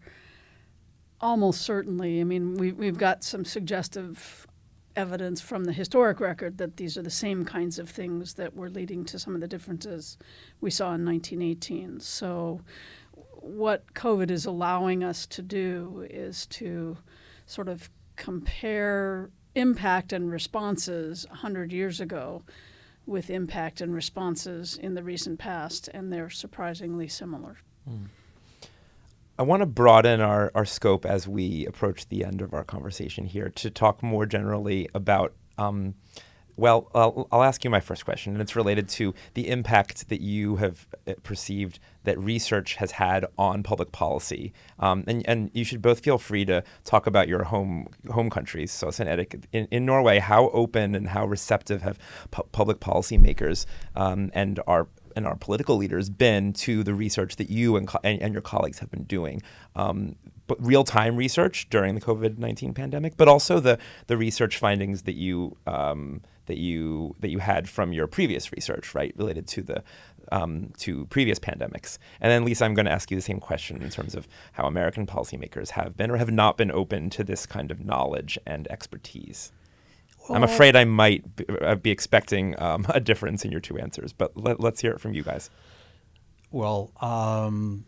almost 1.19 1.61
certainly. 1.61 2.19
I 2.19 2.23
mean, 2.23 2.55
we, 2.55 2.71
we've 2.71 2.97
got 2.97 3.23
some 3.23 3.45
suggestive 3.45 4.47
evidence 4.95 5.41
from 5.41 5.65
the 5.65 5.73
historic 5.73 6.19
record 6.19 6.57
that 6.57 6.77
these 6.77 6.97
are 6.97 7.01
the 7.01 7.09
same 7.09 7.45
kinds 7.45 7.79
of 7.79 7.89
things 7.89 8.33
that 8.35 8.55
were 8.55 8.69
leading 8.69 9.05
to 9.05 9.19
some 9.19 9.35
of 9.35 9.41
the 9.41 9.47
differences 9.47 10.17
we 10.59 10.69
saw 10.69 10.93
in 10.93 11.05
1918. 11.05 11.99
So, 11.99 12.61
what 13.13 13.93
COVID 13.93 14.29
is 14.29 14.45
allowing 14.45 15.03
us 15.03 15.25
to 15.27 15.41
do 15.41 16.07
is 16.09 16.45
to 16.47 16.97
sort 17.45 17.67
of 17.67 17.89
compare 18.15 19.29
impact 19.55 20.13
and 20.13 20.31
responses 20.31 21.25
100 21.29 21.71
years 21.71 21.99
ago 21.99 22.43
with 23.05 23.29
impact 23.29 23.81
and 23.81 23.93
responses 23.93 24.77
in 24.77 24.93
the 24.93 25.03
recent 25.03 25.39
past, 25.39 25.89
and 25.93 26.13
they're 26.13 26.29
surprisingly 26.29 27.07
similar. 27.07 27.57
Mm. 27.89 28.07
I 29.41 29.43
want 29.43 29.61
to 29.61 29.65
broaden 29.65 30.21
our, 30.21 30.51
our 30.53 30.65
scope 30.65 31.03
as 31.03 31.27
we 31.27 31.65
approach 31.65 32.07
the 32.09 32.23
end 32.23 32.43
of 32.43 32.53
our 32.53 32.63
conversation 32.63 33.25
here 33.25 33.49
to 33.49 33.71
talk 33.71 34.03
more 34.03 34.27
generally 34.27 34.87
about. 34.93 35.33
Um, 35.57 35.95
well, 36.57 36.91
I'll, 36.93 37.27
I'll, 37.31 37.41
ask 37.41 37.63
you 37.63 37.71
my 37.71 37.79
first 37.79 38.05
question, 38.05 38.33
and 38.33 38.41
it's 38.43 38.55
related 38.55 38.87
to 38.89 39.15
the 39.33 39.49
impact 39.49 40.09
that 40.09 40.21
you 40.21 40.57
have 40.57 40.85
uh, 41.07 41.13
perceived 41.23 41.79
that 42.03 42.19
research 42.19 42.75
has 42.75 42.91
had 42.91 43.25
on 43.35 43.63
public 43.63 43.91
policy. 43.91 44.53
Um, 44.77 45.05
and, 45.07 45.27
and 45.27 45.49
you 45.55 45.63
should 45.63 45.81
both 45.81 46.01
feel 46.01 46.19
free 46.19 46.45
to 46.45 46.63
talk 46.83 47.07
about 47.07 47.27
your 47.27 47.45
home 47.45 47.87
home 48.11 48.29
countries. 48.29 48.71
So, 48.71 48.89
in, 48.89 49.67
in 49.71 49.85
Norway, 49.87 50.19
how 50.19 50.49
open 50.49 50.93
and 50.93 51.07
how 51.07 51.25
receptive 51.25 51.81
have 51.81 51.97
pu- 52.29 52.43
public 52.51 52.79
policymakers 52.79 53.65
um, 53.95 54.29
and 54.35 54.59
our 54.67 54.87
and 55.15 55.25
our 55.25 55.35
political 55.35 55.77
leaders 55.77 56.09
been 56.09 56.53
to 56.53 56.83
the 56.83 56.93
research 56.93 57.35
that 57.37 57.49
you 57.49 57.75
and, 57.75 57.87
co- 57.87 57.99
and, 58.03 58.21
and, 58.21 58.33
your 58.33 58.41
colleagues 58.41 58.79
have 58.79 58.91
been 58.91 59.03
doing? 59.03 59.41
Um, 59.75 60.15
but 60.47 60.63
real 60.65 60.83
time 60.83 61.15
research 61.15 61.69
during 61.69 61.95
the 61.95 62.01
COVID 62.01 62.37
nineteen 62.37 62.73
pandemic, 62.73 63.15
but 63.17 63.27
also 63.27 63.59
the 63.59 63.77
the 64.07 64.17
research 64.17 64.57
findings 64.57 65.03
that 65.03 65.15
you 65.15 65.55
um, 65.65 66.21
that 66.47 66.57
you 66.57 67.15
that 67.19 67.29
you 67.29 67.39
had 67.39 67.69
from 67.69 67.93
your 67.93 68.07
previous 68.07 68.51
research, 68.51 68.93
right, 68.93 69.13
related 69.15 69.47
to 69.47 69.61
the 69.61 69.83
um, 70.31 70.71
to 70.79 71.05
previous 71.05 71.39
pandemics. 71.39 71.97
And 72.19 72.31
then, 72.31 72.43
Lisa, 72.45 72.65
I'm 72.65 72.73
going 72.73 72.85
to 72.85 72.91
ask 72.91 73.11
you 73.11 73.17
the 73.17 73.21
same 73.21 73.39
question 73.39 73.81
in 73.81 73.89
terms 73.89 74.15
of 74.15 74.27
how 74.53 74.65
American 74.65 75.05
policymakers 75.07 75.71
have 75.71 75.95
been 75.95 76.11
or 76.11 76.17
have 76.17 76.31
not 76.31 76.57
been 76.57 76.71
open 76.71 77.09
to 77.11 77.23
this 77.23 77.45
kind 77.45 77.71
of 77.71 77.85
knowledge 77.85 78.37
and 78.45 78.69
expertise. 78.69 79.51
I'm 80.29 80.43
afraid 80.43 80.75
I 80.75 80.85
might 80.85 81.35
be, 81.35 81.45
uh, 81.61 81.75
be 81.75 81.91
expecting 81.91 82.59
um, 82.61 82.85
a 82.93 82.99
difference 82.99 83.43
in 83.45 83.51
your 83.51 83.61
two 83.61 83.77
answers, 83.77 84.13
but 84.13 84.35
let, 84.35 84.63
us 84.63 84.79
hear 84.79 84.91
it 84.91 84.99
from 85.01 85.13
you 85.13 85.23
guys. 85.23 85.49
Well, 86.51 86.91
um, 87.01 87.85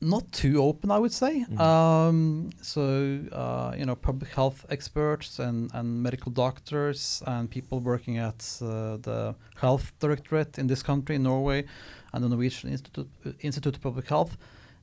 not 0.00 0.32
too 0.32 0.60
open, 0.62 0.90
I 0.90 0.98
would 0.98 1.12
say. 1.12 1.40
Mm-hmm. 1.40 1.60
Um, 1.60 2.50
so, 2.60 3.20
uh, 3.30 3.74
you 3.78 3.86
know, 3.86 3.94
public 3.94 4.32
health 4.32 4.66
experts 4.68 5.38
and, 5.38 5.70
and 5.72 6.02
medical 6.02 6.32
doctors 6.32 7.22
and 7.26 7.48
people 7.48 7.78
working 7.80 8.18
at 8.18 8.58
uh, 8.60 8.96
the 8.96 9.34
health 9.56 9.92
directorate 10.00 10.58
in 10.58 10.66
this 10.66 10.82
country, 10.82 11.16
in 11.16 11.22
Norway, 11.22 11.64
and 12.12 12.24
the 12.24 12.28
Norwegian 12.28 12.70
Institute, 12.70 13.08
Institute 13.40 13.76
of 13.76 13.82
Public 13.82 14.08
Health, 14.08 14.36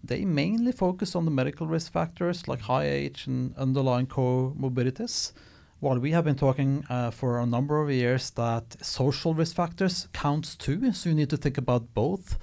they 0.04 0.24
mainly 0.24 0.72
focus 0.72 1.16
on 1.16 1.26
the 1.26 1.32
medical 1.32 1.68
risk 1.68 1.92
factors 1.92 2.48
like 2.48 2.62
high 2.62 2.86
age 2.86 3.28
and 3.28 3.56
underlying 3.58 4.08
comorbidities. 4.08 5.34
While 5.80 6.00
we 6.00 6.12
have 6.12 6.26
been 6.26 6.36
talking 6.36 6.84
uh, 6.90 7.10
for 7.10 7.40
a 7.40 7.46
number 7.46 7.82
of 7.82 7.90
years 7.90 8.32
that 8.32 8.76
social 8.82 9.34
risk 9.34 9.56
factors 9.56 10.10
counts 10.12 10.56
too, 10.56 10.92
so 10.92 11.08
you 11.08 11.16
need 11.16 11.30
to 11.30 11.38
think 11.38 11.58
about 11.58 11.94
both. 11.94 12.38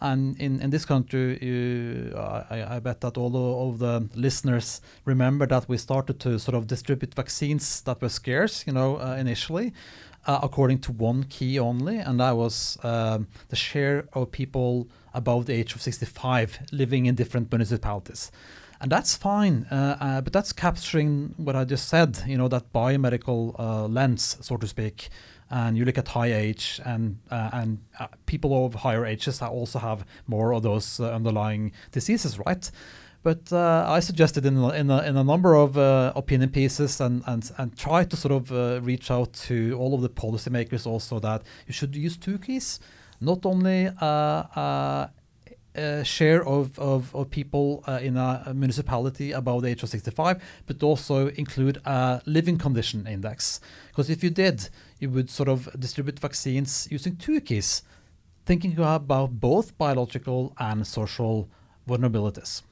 And 0.00 0.36
in, 0.40 0.60
in 0.60 0.70
this 0.70 0.84
country, 0.84 1.38
you, 1.40 2.12
I, 2.16 2.74
I, 2.74 2.78
bet 2.80 3.00
that 3.02 3.16
all 3.16 3.70
of 3.70 3.78
the 3.78 4.08
listeners 4.16 4.80
remember 5.04 5.46
that 5.46 5.68
we 5.68 5.78
started 5.78 6.18
to 6.20 6.40
sort 6.40 6.56
of 6.56 6.66
distribute 6.66 7.14
vaccines 7.14 7.82
that 7.82 8.02
were 8.02 8.08
scarce, 8.08 8.66
you 8.66 8.72
know, 8.72 8.96
uh, 8.96 9.14
initially, 9.16 9.72
uh, 10.26 10.40
according 10.42 10.80
to 10.80 10.90
one 10.90 11.22
key 11.22 11.60
only, 11.60 11.98
and 11.98 12.18
that 12.18 12.36
was 12.36 12.78
um, 12.82 13.28
the 13.50 13.54
share 13.54 14.08
of 14.12 14.32
people 14.32 14.88
above 15.14 15.46
the 15.46 15.52
age 15.52 15.76
of 15.76 15.80
65 15.80 16.58
living 16.72 17.06
in 17.06 17.14
different 17.14 17.52
municipalities 17.52 18.32
and 18.82 18.90
that's 18.90 19.16
fine. 19.16 19.64
Uh, 19.70 19.96
uh, 20.00 20.20
but 20.20 20.32
that's 20.32 20.52
capturing 20.52 21.34
what 21.36 21.54
I 21.54 21.64
just 21.64 21.88
said. 21.88 22.18
You 22.26 22.36
know 22.36 22.48
that 22.48 22.72
biomedical 22.72 23.54
uh, 23.58 23.86
lens, 23.86 24.36
so 24.40 24.56
to 24.56 24.66
speak. 24.66 25.08
And 25.50 25.76
you 25.76 25.84
look 25.84 25.98
at 25.98 26.08
high 26.08 26.32
age, 26.32 26.80
and 26.84 27.18
uh, 27.30 27.50
and 27.52 27.78
uh, 28.00 28.08
people 28.26 28.66
of 28.66 28.74
higher 28.74 29.06
ages 29.06 29.40
also 29.40 29.78
have 29.78 30.04
more 30.26 30.52
of 30.52 30.62
those 30.62 30.98
uh, 30.98 31.12
underlying 31.12 31.72
diseases, 31.92 32.38
right? 32.38 32.70
But 33.22 33.52
I 33.52 34.00
suggested 34.00 34.44
in 34.44 34.56
in 34.56 34.90
a, 34.90 35.02
in 35.02 35.16
a 35.16 35.22
number 35.22 35.54
of 35.54 35.76
opinion 36.16 36.50
pieces 36.50 37.00
and, 37.00 37.22
and 37.26 37.48
and 37.56 37.78
try 37.78 38.02
to 38.02 38.16
sort 38.16 38.32
of 38.32 38.84
reach 38.84 39.12
out 39.12 39.32
to 39.46 39.76
all 39.78 39.94
of 39.94 40.00
the 40.00 40.08
policymakers 40.08 40.86
also 40.86 41.20
that 41.20 41.42
you 41.68 41.72
should 41.72 41.94
use 41.94 42.16
two 42.16 42.38
keys, 42.38 42.80
not 43.20 43.46
only 43.46 43.90
uh, 45.76 46.02
share 46.02 46.46
of, 46.46 46.78
of, 46.78 47.14
of 47.14 47.30
people 47.30 47.82
uh, 47.86 47.98
in 48.02 48.16
a 48.16 48.52
municipality 48.54 49.32
above 49.32 49.62
the 49.62 49.68
age 49.68 49.82
of 49.82 49.88
65, 49.88 50.42
but 50.66 50.82
also 50.82 51.28
include 51.28 51.80
a 51.84 52.20
living 52.26 52.58
condition 52.58 53.06
index. 53.06 53.60
Because 53.88 54.10
if 54.10 54.22
you 54.22 54.30
did, 54.30 54.68
you 54.98 55.10
would 55.10 55.30
sort 55.30 55.48
of 55.48 55.68
distribute 55.78 56.18
vaccines 56.18 56.88
using 56.90 57.16
two 57.16 57.40
keys, 57.40 57.82
thinking 58.44 58.72
about 58.74 59.40
both 59.40 59.76
biological 59.78 60.54
and 60.58 60.86
social 60.86 61.48
vulnerabilities. 61.88 62.62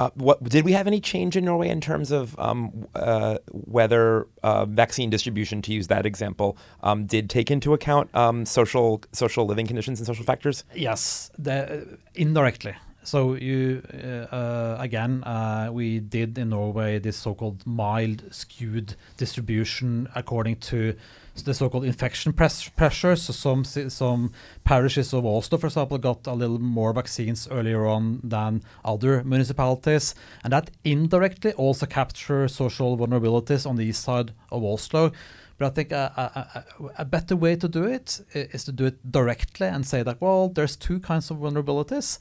Uh, 0.00 0.08
what 0.14 0.42
did 0.42 0.64
we 0.64 0.72
have 0.72 0.86
any 0.86 0.98
change 0.98 1.36
in 1.36 1.44
Norway 1.44 1.68
in 1.68 1.80
terms 1.80 2.10
of 2.10 2.36
um, 2.38 2.86
uh, 2.94 3.36
whether 3.52 4.26
uh, 4.42 4.64
vaccine 4.64 5.10
distribution, 5.10 5.60
to 5.60 5.72
use 5.72 5.88
that 5.88 6.06
example, 6.06 6.56
um, 6.82 7.04
did 7.04 7.28
take 7.28 7.50
into 7.50 7.74
account 7.74 8.12
um, 8.14 8.46
social 8.46 9.02
social 9.12 9.44
living 9.44 9.66
conditions 9.66 10.00
and 10.00 10.06
social 10.06 10.24
factors? 10.24 10.64
Yes, 10.74 11.30
the, 11.38 11.98
indirectly. 12.14 12.74
So 13.02 13.34
you 13.34 13.82
uh, 13.92 14.34
uh, 14.34 14.76
again, 14.80 15.22
uh, 15.24 15.68
we 15.70 16.00
did 16.00 16.38
in 16.38 16.48
Norway 16.48 16.98
this 16.98 17.18
so-called 17.18 17.66
mild 17.66 18.22
skewed 18.30 18.94
distribution 19.18 20.08
according 20.14 20.56
to 20.70 20.96
the 21.44 21.54
so-called 21.54 21.84
infection 21.84 22.32
press 22.32 22.68
pressure. 22.68 23.16
So 23.16 23.32
some 23.32 23.64
some 23.64 24.32
parishes 24.64 25.12
of 25.12 25.24
Oslo, 25.26 25.58
for 25.58 25.66
example, 25.66 25.98
got 25.98 26.26
a 26.26 26.34
little 26.34 26.58
more 26.58 26.92
vaccines 26.92 27.48
earlier 27.50 27.86
on 27.86 28.20
than 28.22 28.62
other 28.84 29.24
municipalities, 29.24 30.14
and 30.44 30.52
that 30.52 30.70
indirectly 30.84 31.52
also 31.52 31.86
captures 31.86 32.54
social 32.54 32.96
vulnerabilities 32.96 33.66
on 33.66 33.76
the 33.76 33.84
east 33.84 34.02
side 34.02 34.32
of 34.50 34.64
Oslo. 34.64 35.12
But 35.58 35.66
I 35.66 35.70
think 35.70 35.92
a, 35.92 36.64
a, 36.86 37.02
a, 37.02 37.04
better 37.04 37.36
way 37.36 37.54
to 37.54 37.68
do 37.68 37.84
it 37.84 38.20
is 38.32 38.64
to 38.64 38.72
do 38.72 38.86
it 38.86 39.12
directly 39.12 39.66
and 39.66 39.86
say 39.86 40.02
that 40.02 40.18
well, 40.18 40.48
there's 40.48 40.74
two 40.74 41.00
kinds 41.00 41.30
of 41.30 41.36
vulnerabilities, 41.36 42.18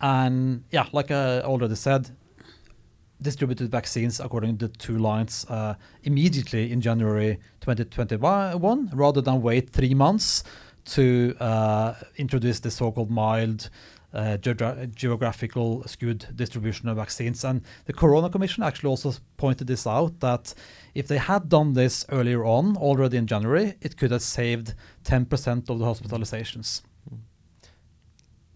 and 0.00 0.62
yeah, 0.70 0.86
like 0.92 1.10
I 1.10 1.40
already 1.40 1.74
said, 1.74 2.10
distributed 3.20 3.70
vaccines 3.70 4.20
according 4.20 4.58
to 4.58 4.68
two 4.68 4.98
lines 4.98 5.46
uh, 5.48 5.74
immediately 6.02 6.70
in 6.70 6.80
January 6.80 7.38
2021 7.60 8.90
rather 8.92 9.20
than 9.20 9.42
wait 9.42 9.70
three 9.70 9.94
months 9.94 10.44
to 10.84 11.34
uh, 11.40 11.94
introduce 12.16 12.60
the 12.60 12.70
so-called 12.70 13.10
mild 13.10 13.70
uh, 14.14 14.38
geogra- 14.38 14.92
geographical 14.94 15.82
skewed 15.86 16.26
distribution 16.34 16.88
of 16.88 16.96
vaccines. 16.96 17.44
And 17.44 17.62
the 17.84 17.92
Corona 17.92 18.30
Commission 18.30 18.62
actually 18.62 18.88
also 18.88 19.12
pointed 19.36 19.66
this 19.66 19.86
out 19.86 20.20
that 20.20 20.54
if 20.94 21.08
they 21.08 21.18
had 21.18 21.48
done 21.48 21.74
this 21.74 22.06
earlier 22.08 22.44
on, 22.44 22.76
already 22.76 23.16
in 23.18 23.26
January, 23.26 23.74
it 23.80 23.96
could 23.96 24.10
have 24.10 24.22
saved 24.22 24.74
10% 25.04 25.68
of 25.68 25.78
the 25.78 25.84
hospitalizations. 25.84 26.82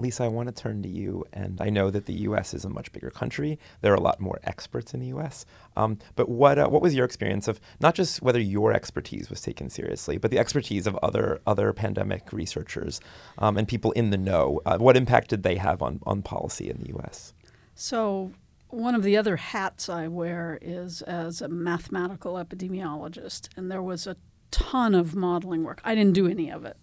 Lisa, 0.01 0.25
I 0.25 0.29
want 0.29 0.49
to 0.49 0.63
turn 0.63 0.83
to 0.83 0.89
you, 0.89 1.25
and 1.33 1.61
I 1.61 1.69
know 1.69 1.91
that 1.91 2.07
the 2.07 2.15
U.S. 2.15 2.55
is 2.55 2.65
a 2.65 2.69
much 2.69 2.91
bigger 2.93 3.11
country. 3.11 3.59
There 3.83 3.93
are 3.93 3.97
a 3.97 4.01
lot 4.01 4.21
more 4.21 4.41
experts 4.45 4.95
in 4.95 5.01
the 5.01 5.09
U.S. 5.09 5.45
Um, 5.77 5.99
but 6.17 6.29
what 6.29 6.59
uh, 6.59 6.69
what 6.69 6.83
was 6.83 6.95
your 6.95 7.05
experience 7.05 7.49
of 7.49 7.61
not 7.81 7.95
just 7.95 8.23
whether 8.23 8.41
your 8.41 8.73
expertise 8.73 9.31
was 9.31 9.41
taken 9.41 9.69
seriously, 9.69 10.17
but 10.19 10.31
the 10.31 10.39
expertise 10.39 10.87
of 10.87 10.97
other 11.03 11.41
other 11.47 11.73
pandemic 11.73 12.33
researchers 12.33 13.01
um, 13.39 13.57
and 13.57 13.69
people 13.69 13.93
in 13.93 14.11
the 14.11 14.19
know? 14.19 14.61
Uh, 14.65 14.79
what 14.79 14.97
impact 14.97 15.29
did 15.29 15.43
they 15.43 15.57
have 15.57 15.83
on 15.83 16.01
on 16.05 16.23
policy 16.23 16.71
in 16.71 16.79
the 16.79 16.89
U.S.? 16.89 17.35
So 17.75 18.33
one 18.69 18.95
of 18.95 19.03
the 19.03 19.17
other 19.17 19.37
hats 19.37 19.89
I 19.89 20.09
wear 20.09 20.59
is 20.63 21.03
as 21.03 21.43
a 21.43 21.49
mathematical 21.49 22.35
epidemiologist, 22.35 23.49
and 23.57 23.71
there 23.71 23.83
was 23.83 24.07
a 24.07 24.17
ton 24.51 24.95
of 24.95 25.15
modeling 25.15 25.65
work. 25.65 25.81
I 25.85 25.95
didn't 25.95 26.15
do 26.15 26.27
any 26.27 26.51
of 26.51 26.65
it. 26.65 26.77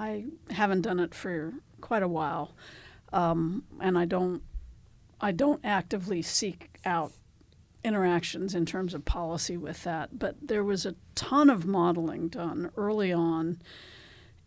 I 0.00 0.24
haven't 0.48 0.80
done 0.80 0.98
it 0.98 1.14
for 1.14 1.52
quite 1.82 2.02
a 2.02 2.08
while, 2.08 2.54
um, 3.12 3.64
and 3.80 3.98
I 3.98 4.06
don't 4.06 4.42
I 5.20 5.30
don't 5.30 5.60
actively 5.62 6.22
seek 6.22 6.78
out 6.86 7.12
interactions 7.84 8.54
in 8.54 8.64
terms 8.64 8.94
of 8.94 9.04
policy 9.04 9.58
with 9.58 9.84
that. 9.84 10.18
But 10.18 10.36
there 10.40 10.64
was 10.64 10.86
a 10.86 10.94
ton 11.14 11.50
of 11.50 11.66
modeling 11.66 12.28
done 12.28 12.70
early 12.78 13.12
on, 13.12 13.60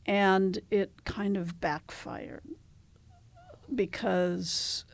and 0.08 0.58
it 0.72 1.06
kind 1.06 1.38
of 1.38 1.62
backfired 1.62 2.42
because 3.76 4.86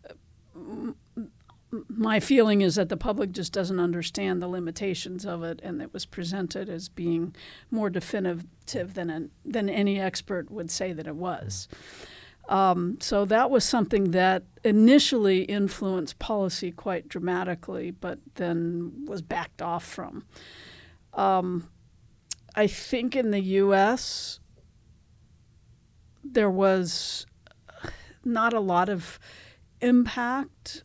my 1.87 2.19
feeling 2.19 2.61
is 2.61 2.75
that 2.75 2.89
the 2.89 2.97
public 2.97 3.31
just 3.31 3.53
doesn't 3.53 3.79
understand 3.79 4.41
the 4.41 4.47
limitations 4.47 5.25
of 5.25 5.43
it, 5.43 5.59
and 5.63 5.81
it 5.81 5.93
was 5.93 6.05
presented 6.05 6.69
as 6.69 6.89
being 6.89 7.35
more 7.69 7.89
definitive 7.89 8.93
than 8.93 9.09
an, 9.09 9.31
than 9.45 9.69
any 9.69 9.99
expert 9.99 10.49
would 10.49 10.71
say 10.71 10.93
that 10.93 11.05
it 11.05 11.15
was. 11.15 11.67
Um, 12.47 12.97
so 12.99 13.25
that 13.25 13.51
was 13.51 13.63
something 13.63 14.11
that 14.11 14.43
initially 14.63 15.43
influenced 15.43 16.17
policy 16.17 16.71
quite 16.71 17.07
dramatically, 17.07 17.91
but 17.91 18.17
then 18.35 19.05
was 19.05 19.21
backed 19.21 19.61
off 19.61 19.85
from. 19.85 20.25
Um, 21.13 21.69
I 22.55 22.65
think 22.65 23.15
in 23.15 23.29
the 23.29 23.39
U.S. 23.39 24.39
there 26.23 26.49
was 26.49 27.27
not 28.25 28.53
a 28.53 28.59
lot 28.59 28.89
of 28.89 29.19
impact 29.81 30.83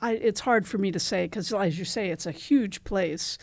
I, 0.00 0.12
it's 0.12 0.40
hard 0.40 0.66
for 0.66 0.78
me 0.78 0.92
to 0.92 1.00
say 1.00 1.24
because, 1.24 1.52
as 1.52 1.78
you 1.78 1.84
say, 1.84 2.10
it's 2.10 2.26
a 2.26 2.32
huge 2.32 2.84
place. 2.84 3.38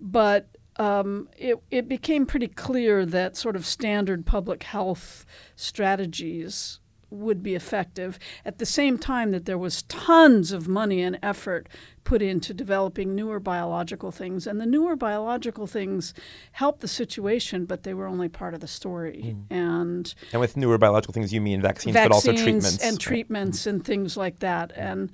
But 0.00 0.48
um, 0.76 1.28
it, 1.36 1.58
it 1.70 1.88
became 1.88 2.24
pretty 2.24 2.48
clear 2.48 3.04
that 3.04 3.36
sort 3.36 3.56
of 3.56 3.66
standard 3.66 4.24
public 4.24 4.62
health 4.62 5.26
strategies 5.56 6.78
would 7.10 7.42
be 7.42 7.54
effective 7.54 8.18
at 8.44 8.58
the 8.58 8.66
same 8.66 8.98
time 8.98 9.30
that 9.30 9.46
there 9.46 9.56
was 9.56 9.82
tons 9.84 10.52
of 10.52 10.68
money 10.68 11.00
and 11.00 11.18
effort 11.22 11.66
put 12.04 12.20
into 12.20 12.52
developing 12.52 13.14
newer 13.14 13.40
biological 13.40 14.10
things 14.10 14.46
and 14.46 14.60
the 14.60 14.66
newer 14.66 14.94
biological 14.94 15.66
things 15.66 16.12
helped 16.52 16.80
the 16.80 16.88
situation 16.88 17.64
but 17.64 17.82
they 17.82 17.94
were 17.94 18.06
only 18.06 18.28
part 18.28 18.52
of 18.52 18.60
the 18.60 18.66
story 18.66 19.34
mm. 19.34 19.44
and 19.50 20.14
and 20.32 20.40
with 20.40 20.56
newer 20.56 20.76
biological 20.76 21.12
things 21.12 21.32
you 21.32 21.40
mean 21.40 21.62
vaccines, 21.62 21.94
vaccines 21.94 22.08
but 22.08 22.14
also 22.14 22.32
treatments 22.32 22.78
and 22.82 23.00
treatments 23.00 23.66
right. 23.66 23.74
and 23.74 23.84
things 23.84 24.16
like 24.16 24.38
that 24.40 24.70
and 24.76 25.10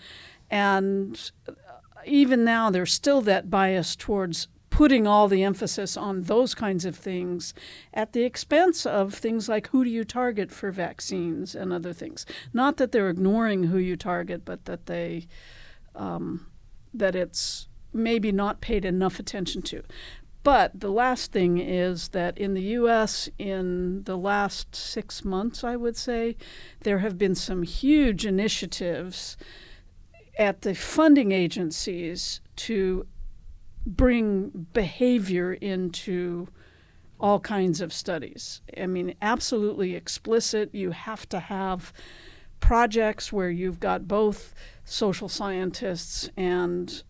and 0.51 1.31
even 2.07 2.45
now, 2.45 2.71
there's 2.71 2.93
still 2.93 3.21
that 3.23 3.51
bias 3.51 3.97
towards 3.97 4.49
putting 4.75 5.07
all 5.07 5.29
the 5.29 5.45
emphasis 5.45 5.97
on 5.97 6.23
those 6.23 6.53
kinds 6.53 6.85
of 6.85 6.97
things 6.97 7.55
at 7.93 8.13
the 8.13 8.25
expense 8.25 8.85
of 8.85 9.15
things 9.15 9.49
like 9.49 9.69
who 9.69 9.85
do 9.85 9.91
you 9.91 10.03
target 10.03 10.51
for 10.51 10.73
vaccines 10.73 11.55
and 11.55 11.73
other 11.73 11.93
things. 11.93 12.27
Not 12.53 12.77
that 12.79 12.91
they're 12.91 13.09
ignoring 13.09 13.65
who 13.65 13.79
you 13.79 13.97
target, 13.97 14.45
but 14.45 14.65
that 14.65 14.87
they 14.87 15.29
um, 15.95 16.49
that 16.93 17.15
it's 17.15 17.69
maybe 17.93 18.33
not 18.33 18.61
paid 18.61 18.85
enough 18.85 19.21
attention 19.21 19.63
to. 19.63 19.83
But 20.43 20.81
the 20.81 20.91
last 20.91 21.31
thing 21.31 21.59
is 21.59 22.09
that 22.09 22.37
in 22.37 22.55
the 22.55 22.63
U.S., 22.63 23.29
in 23.39 24.03
the 24.05 24.19
last 24.19 24.75
six 24.75 25.25
months, 25.25 25.63
I 25.63 25.77
would 25.77 25.97
say, 25.97 26.37
there 26.81 26.99
have 26.99 27.17
been 27.17 27.35
some 27.35 27.63
huge 27.63 28.27
initiatives 28.27 29.37
at 30.39 30.63
the 30.63 30.75
funding 30.75 31.33
agencies 31.33 32.41
to 32.57 33.07
bring 33.87 34.67
behavior 34.73 35.53
into 35.53 36.49
all 37.21 37.41
kinds 37.41 37.81
of 37.81 37.93
studies. 37.93 38.61
I 38.79 38.87
mean, 38.87 39.15
absolutely 39.23 39.95
explicit. 39.95 40.75
You 40.75 40.91
have 40.91 41.29
to 41.31 41.39
have 41.39 41.93
projects 42.61 43.33
where 43.33 43.51
you've 43.51 43.81
got 43.81 44.09
both 44.09 44.55
social 44.85 45.29
scientists 45.29 46.31
and 46.37 47.03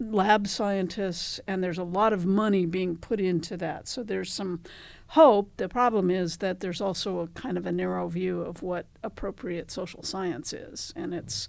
lab 0.00 0.46
scientists, 0.46 1.40
and 1.46 1.62
there's 1.62 1.78
a 1.78 1.84
lot 1.84 2.12
of 2.12 2.24
money 2.24 2.66
being 2.66 2.96
put 2.96 3.20
into 3.20 3.56
that. 3.56 3.88
So 3.88 4.02
there's 4.02 4.32
some 4.32 4.60
hope. 5.08 5.50
The 5.56 5.68
problem 5.68 6.10
is 6.10 6.36
that 6.36 6.60
there's 6.60 6.80
also 6.80 7.20
a 7.20 7.26
kind 7.28 7.58
of 7.58 7.66
a 7.66 7.72
narrow 7.72 8.08
view 8.08 8.42
of 8.42 8.62
what 8.62 8.86
appropriate 9.02 9.70
social 9.70 10.02
science 10.02 10.52
is, 10.52 10.92
and 10.94 11.12
it's 11.12 11.48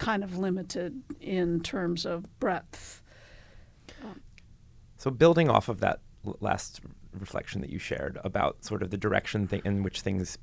kind 0.00 0.24
of 0.24 0.38
limited 0.38 1.00
in 1.20 1.60
terms 1.60 2.04
of 2.04 2.26
breadth. 2.40 3.02
So, 4.96 5.10
building 5.10 5.48
off 5.48 5.68
of 5.68 5.80
that 5.80 6.00
last 6.40 6.80
reflection 7.18 7.60
that 7.60 7.70
you 7.70 7.78
shared 7.78 8.18
about 8.24 8.64
sort 8.64 8.82
of 8.82 8.90
the 8.90 8.96
direction 8.96 9.46
th- 9.46 9.62
in 9.64 9.82
which 9.82 10.00
things 10.00 10.36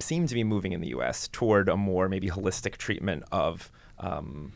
seem 0.00 0.26
to 0.26 0.34
be 0.34 0.42
moving 0.42 0.72
in 0.72 0.80
the 0.80 0.88
U.S. 0.88 1.28
toward 1.28 1.68
a 1.68 1.76
more 1.76 2.08
maybe 2.08 2.28
holistic 2.28 2.76
treatment 2.76 3.24
of 3.30 3.70
um, 3.98 4.52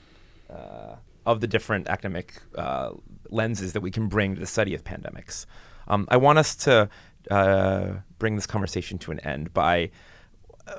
uh, 0.51 0.97
of 1.27 1.41
the 1.41 1.47
different 1.47 1.89
academic 1.89 2.41
uh, 2.55 2.93
lenses 3.29 3.75
that 3.75 3.81
we 3.81 3.91
can 3.91 4.09
bring 4.09 4.35
to 4.35 4.41
the 4.41 4.47
study 4.47 4.75
of 4.75 4.83
pandemics. 4.83 5.47
Um, 5.87 6.07
I 6.11 6.17
want 6.17 6.39
us 6.39 6.57
to 6.57 6.89
uh, 7.31 7.93
bring 8.19 8.35
this 8.35 8.47
conversation 8.47 8.99
to 8.99 9.13
an 9.13 9.21
end 9.21 9.53
by 9.53 9.91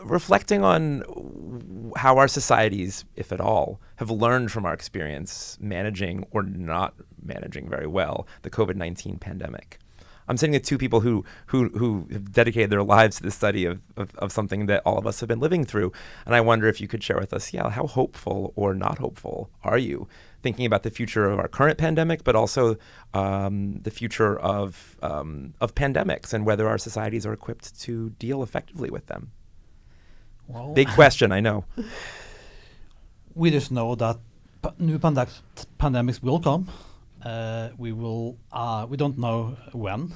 reflecting 0.03 0.63
on 0.63 1.91
how 1.95 2.17
our 2.17 2.27
societies, 2.27 3.05
if 3.15 3.31
at 3.31 3.41
all, 3.41 3.79
have 3.97 4.09
learned 4.09 4.51
from 4.51 4.65
our 4.65 4.73
experience 4.73 5.57
managing 5.59 6.25
or 6.31 6.43
not 6.43 6.93
managing 7.23 7.69
very 7.69 7.87
well 7.87 8.27
the 8.43 8.49
COVID 8.49 8.75
19 8.75 9.17
pandemic. 9.17 9.79
I'm 10.29 10.37
sitting 10.37 10.53
with 10.53 10.63
two 10.63 10.77
people 10.77 10.99
who, 10.99 11.25
who, 11.47 11.69
who 11.69 12.07
have 12.11 12.31
dedicated 12.31 12.69
their 12.69 12.83
lives 12.83 13.17
to 13.17 13.23
the 13.23 13.31
study 13.31 13.65
of, 13.65 13.81
of, 13.97 14.15
of, 14.17 14.31
something 14.31 14.67
that 14.67 14.83
all 14.85 14.99
of 14.99 15.07
us 15.07 15.19
have 15.21 15.27
been 15.27 15.39
living 15.39 15.65
through. 15.65 15.91
And 16.23 16.35
I 16.35 16.41
wonder 16.41 16.67
if 16.67 16.79
you 16.79 16.87
could 16.87 17.03
share 17.03 17.17
with 17.17 17.33
us, 17.33 17.51
yeah, 17.51 17.67
how 17.71 17.87
hopeful 17.87 18.53
or 18.55 18.75
not 18.75 18.99
hopeful 18.99 19.49
are 19.63 19.79
you 19.79 20.07
thinking 20.43 20.67
about 20.67 20.83
the 20.83 20.91
future 20.91 21.25
of 21.25 21.39
our 21.39 21.47
current 21.47 21.79
pandemic, 21.79 22.23
but 22.23 22.35
also 22.35 22.77
um, 23.15 23.79
the 23.81 23.89
future 23.89 24.37
of, 24.39 24.97
um, 25.01 25.55
of 25.59 25.73
pandemics 25.73 26.31
and 26.31 26.45
whether 26.45 26.67
our 26.69 26.77
societies 26.77 27.25
are 27.25 27.33
equipped 27.33 27.81
to 27.81 28.11
deal 28.11 28.43
effectively 28.43 28.91
with 28.91 29.07
them? 29.07 29.31
Well, 30.49 30.73
Big 30.73 30.89
question, 30.89 31.31
I 31.31 31.41
know. 31.41 31.63
We 33.35 33.51
just 33.51 33.71
know 33.71 33.93
that 33.95 34.17
new 34.79 34.97
pandemic 34.97 35.29
pandemics 35.79 36.23
will 36.23 36.39
come. 36.39 36.67
Uh, 37.23 37.69
we 37.77 37.91
will. 37.91 38.35
Uh, 38.51 38.87
we 38.89 38.97
don't 38.97 39.17
know 39.19 39.55
when. 39.73 40.11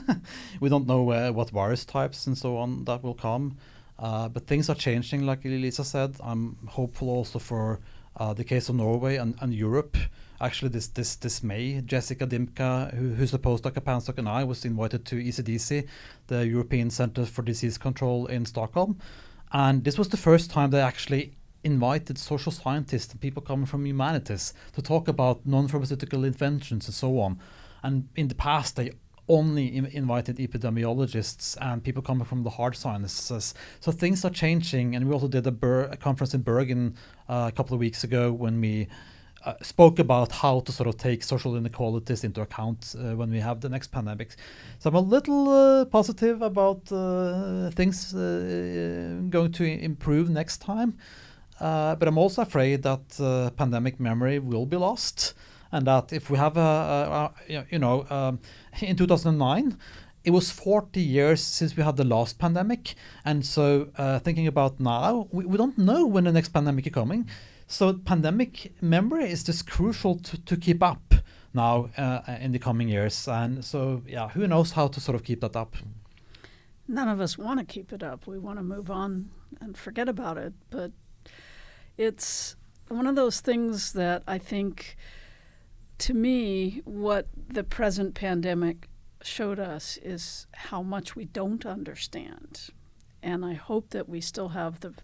we 0.60 0.70
don't 0.70 0.86
know 0.86 1.10
uh, 1.10 1.30
what 1.30 1.50
virus 1.50 1.84
types 1.84 2.26
and 2.26 2.38
so 2.38 2.56
on 2.56 2.84
that 2.84 3.02
will 3.02 3.14
come. 3.14 3.58
Uh, 3.98 4.28
but 4.28 4.46
things 4.46 4.70
are 4.70 4.74
changing, 4.74 5.26
like 5.26 5.44
Lisa 5.44 5.84
said. 5.84 6.16
I'm 6.22 6.56
hopeful 6.66 7.10
also 7.10 7.38
for 7.38 7.80
uh, 8.16 8.32
the 8.32 8.44
case 8.44 8.70
of 8.70 8.76
Norway 8.76 9.16
and, 9.16 9.34
and 9.42 9.54
Europe. 9.54 9.98
Actually, 10.40 10.70
this 10.70 10.86
this 10.88 11.16
this 11.16 11.42
May, 11.42 11.82
Jessica 11.82 12.26
Dimka, 12.26 12.94
who, 12.94 13.14
who's 13.14 13.34
a 13.34 13.38
postdoc 13.38 13.76
at 13.76 13.84
PANSOC, 13.84 14.16
and 14.16 14.28
I 14.28 14.44
was 14.44 14.64
invited 14.64 15.04
to 15.06 15.16
ECDC, 15.16 15.86
the 16.28 16.46
European 16.46 16.88
Center 16.90 17.26
for 17.26 17.42
Disease 17.42 17.76
Control 17.76 18.26
in 18.26 18.46
Stockholm, 18.46 18.98
and 19.52 19.84
this 19.84 19.98
was 19.98 20.08
the 20.08 20.16
first 20.16 20.50
time 20.50 20.70
they 20.70 20.80
actually 20.80 21.32
invited 21.64 22.16
social 22.18 22.52
scientists 22.52 23.12
and 23.12 23.20
people 23.20 23.42
coming 23.42 23.66
from 23.66 23.84
humanities 23.86 24.54
to 24.72 24.80
talk 24.82 25.08
about 25.08 25.44
non-pharmaceutical 25.44 26.24
inventions 26.24 26.86
and 26.86 26.94
so 26.94 27.18
on. 27.18 27.40
And 27.82 28.08
in 28.14 28.28
the 28.28 28.34
past, 28.34 28.76
they 28.76 28.92
only 29.28 29.66
Im- 29.66 29.86
invited 29.86 30.36
epidemiologists 30.36 31.56
and 31.60 31.82
people 31.82 32.02
coming 32.02 32.24
from 32.24 32.44
the 32.44 32.50
hard 32.50 32.76
sciences. 32.76 33.54
So 33.80 33.92
things 33.92 34.24
are 34.24 34.30
changing, 34.30 34.94
and 34.94 35.06
we 35.06 35.12
also 35.12 35.28
did 35.28 35.46
a, 35.46 35.50
Ber- 35.50 35.86
a 35.86 35.96
conference 35.96 36.34
in 36.34 36.42
Bergen 36.42 36.94
uh, 37.28 37.46
a 37.48 37.52
couple 37.52 37.74
of 37.74 37.80
weeks 37.80 38.04
ago 38.04 38.32
when 38.32 38.60
we 38.60 38.86
uh, 39.46 39.54
spoke 39.62 40.00
about 40.00 40.32
how 40.32 40.60
to 40.60 40.72
sort 40.72 40.88
of 40.88 40.96
take 40.96 41.22
social 41.22 41.56
inequalities 41.56 42.24
into 42.24 42.40
account 42.40 42.94
uh, 42.98 43.14
when 43.14 43.30
we 43.30 43.38
have 43.38 43.60
the 43.60 43.68
next 43.68 43.92
pandemic. 43.92 44.34
So 44.80 44.90
I'm 44.90 44.96
a 44.96 45.00
little 45.00 45.48
uh, 45.48 45.84
positive 45.84 46.42
about 46.42 46.90
uh, 46.90 47.70
things 47.70 48.12
uh, 48.12 49.20
going 49.30 49.52
to 49.52 49.64
improve 49.64 50.28
next 50.30 50.58
time, 50.58 50.98
uh, 51.60 51.94
but 51.94 52.08
I'm 52.08 52.18
also 52.18 52.42
afraid 52.42 52.82
that 52.82 53.54
pandemic 53.56 54.00
memory 54.00 54.40
will 54.40 54.66
be 54.66 54.76
lost, 54.76 55.34
and 55.70 55.86
that 55.86 56.12
if 56.12 56.28
we 56.28 56.38
have 56.38 56.56
a, 56.56 56.60
a, 56.60 57.54
a 57.54 57.66
you 57.70 57.78
know 57.78 58.04
um, 58.10 58.40
in 58.80 58.96
2009 58.96 59.78
it 60.26 60.32
was 60.32 60.50
40 60.50 61.00
years 61.00 61.40
since 61.40 61.76
we 61.76 61.84
had 61.84 61.96
the 61.96 62.04
last 62.04 62.36
pandemic. 62.40 62.96
And 63.24 63.46
so 63.46 63.90
uh, 63.96 64.18
thinking 64.18 64.48
about 64.48 64.80
now, 64.80 65.28
we, 65.30 65.46
we 65.46 65.56
don't 65.56 65.78
know 65.78 66.04
when 66.04 66.24
the 66.24 66.32
next 66.32 66.48
pandemic 66.48 66.84
is 66.88 66.92
coming. 66.92 67.28
So 67.68 67.92
pandemic 67.92 68.72
memory 68.82 69.30
is 69.30 69.44
just 69.44 69.70
crucial 69.70 70.16
to, 70.16 70.44
to 70.44 70.56
keep 70.56 70.82
up 70.82 71.14
now 71.54 71.90
uh, 71.96 72.22
in 72.40 72.50
the 72.50 72.58
coming 72.58 72.88
years. 72.88 73.28
And 73.28 73.64
so, 73.64 74.02
yeah, 74.04 74.28
who 74.30 74.48
knows 74.48 74.72
how 74.72 74.88
to 74.88 75.00
sort 75.00 75.14
of 75.14 75.22
keep 75.22 75.42
that 75.42 75.54
up? 75.54 75.76
None 76.88 77.08
of 77.08 77.20
us 77.20 77.38
want 77.38 77.60
to 77.60 77.64
keep 77.64 77.92
it 77.92 78.02
up. 78.02 78.26
We 78.26 78.36
want 78.36 78.58
to 78.58 78.64
move 78.64 78.90
on 78.90 79.30
and 79.60 79.78
forget 79.78 80.08
about 80.08 80.38
it. 80.38 80.54
But 80.70 80.90
it's 81.96 82.56
one 82.88 83.06
of 83.06 83.14
those 83.14 83.38
things 83.40 83.92
that 83.92 84.24
I 84.26 84.38
think, 84.38 84.96
to 85.98 86.14
me, 86.14 86.82
what 86.84 87.28
the 87.48 87.62
present 87.62 88.16
pandemic 88.16 88.88
showed 89.26 89.58
us 89.58 89.98
is 90.02 90.46
how 90.52 90.82
much 90.82 91.16
we 91.16 91.24
don't 91.24 91.66
understand. 91.66 92.70
And 93.22 93.44
I 93.44 93.54
hope 93.54 93.90
that 93.90 94.08
we 94.08 94.20
still 94.20 94.50
have 94.50 94.80
the, 94.80 94.94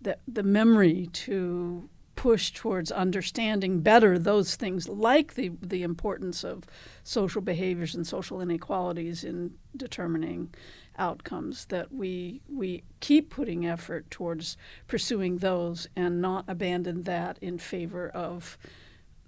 the, 0.00 0.18
the 0.26 0.42
memory 0.42 1.08
to 1.12 1.88
push 2.14 2.52
towards 2.52 2.92
understanding 2.92 3.80
better 3.80 4.18
those 4.18 4.54
things 4.54 4.88
like 4.88 5.34
the, 5.34 5.50
the 5.60 5.82
importance 5.82 6.44
of 6.44 6.64
social 7.02 7.40
behaviors 7.40 7.94
and 7.94 8.06
social 8.06 8.40
inequalities 8.40 9.24
in 9.24 9.54
determining 9.76 10.52
outcomes 10.98 11.64
that 11.66 11.90
we 11.90 12.42
we 12.48 12.82
keep 13.00 13.30
putting 13.30 13.66
effort 13.66 14.10
towards 14.10 14.58
pursuing 14.86 15.38
those 15.38 15.88
and 15.96 16.20
not 16.20 16.44
abandon 16.46 17.02
that 17.04 17.38
in 17.40 17.58
favor 17.58 18.08
of 18.10 18.58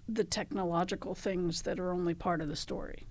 the 0.07 0.25
technological 0.25 1.15
things 1.15 1.63
that 1.63 1.81
are 1.81 1.91
only 1.91 2.15
part 2.15 2.43
of 2.43 2.49
the 2.49 2.57
story. 2.57 3.07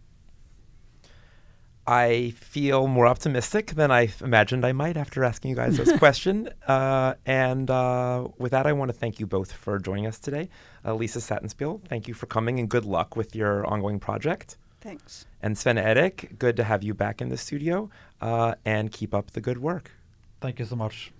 I 1.86 2.34
feel 2.38 2.88
more 2.88 3.08
optimistic 3.08 3.72
than 3.72 3.92
I 3.92 4.10
imagined 4.22 4.66
I 4.66 4.72
might 4.72 4.96
after 4.96 5.24
asking 5.24 5.50
you 5.50 5.56
guys 5.56 5.78
this 5.78 5.92
question. 6.00 6.50
Uh, 6.66 7.16
and 7.26 7.70
uh, 7.70 8.28
with 8.38 8.52
that, 8.52 8.66
I 8.66 8.74
want 8.74 8.90
to 8.90 8.98
thank 8.98 9.20
you 9.20 9.26
both 9.26 9.52
for 9.52 9.80
joining 9.80 10.08
us 10.08 10.18
today. 10.18 10.50
Uh, 10.86 10.94
Lisa 10.94 11.20
Sattenspiel, 11.20 11.82
thank 11.88 12.08
you 12.08 12.14
for 12.14 12.26
coming 12.26 12.60
and 12.60 12.70
good 12.70 12.86
luck 12.86 13.16
with 13.18 13.36
your 13.36 13.66
ongoing 13.66 14.00
project. 14.00 14.58
Thanks. 14.80 15.26
And 15.42 15.56
Svenn-Erik, 15.56 16.40
good 16.40 16.56
to 16.58 16.64
have 16.64 16.84
you 16.84 16.94
back 16.94 17.22
in 17.22 17.30
the 17.30 17.38
studio 17.38 17.90
uh, 18.22 18.56
and 18.66 18.92
keep 18.92 19.14
up 19.14 19.32
the 19.32 19.42
good 19.42 19.58
work. 19.58 19.92
Thank 20.40 20.60
you 20.60 20.66
so 20.66 20.76
much. 20.76 21.12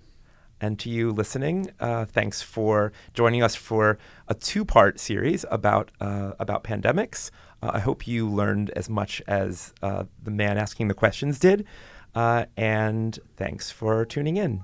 And 0.60 0.78
to 0.78 0.88
you 0.88 1.12
listening, 1.12 1.70
uh, 1.80 2.06
thanks 2.06 2.40
for 2.40 2.92
joining 3.12 3.42
us 3.42 3.54
for 3.54 3.98
a 4.28 4.34
two-part 4.34 4.98
series 4.98 5.44
about 5.50 5.90
uh, 6.00 6.32
about 6.38 6.64
pandemics. 6.64 7.30
Uh, 7.64 7.70
I 7.72 7.78
hope 7.78 8.06
you 8.06 8.28
learned 8.28 8.70
as 8.70 8.90
much 8.90 9.22
as 9.26 9.72
uh, 9.82 10.04
the 10.22 10.30
man 10.30 10.58
asking 10.58 10.88
the 10.88 10.94
questions 10.94 11.38
did. 11.38 11.64
Uh, 12.14 12.44
and 12.56 13.18
thanks 13.36 13.70
for 13.70 14.04
tuning 14.04 14.36
in. 14.36 14.62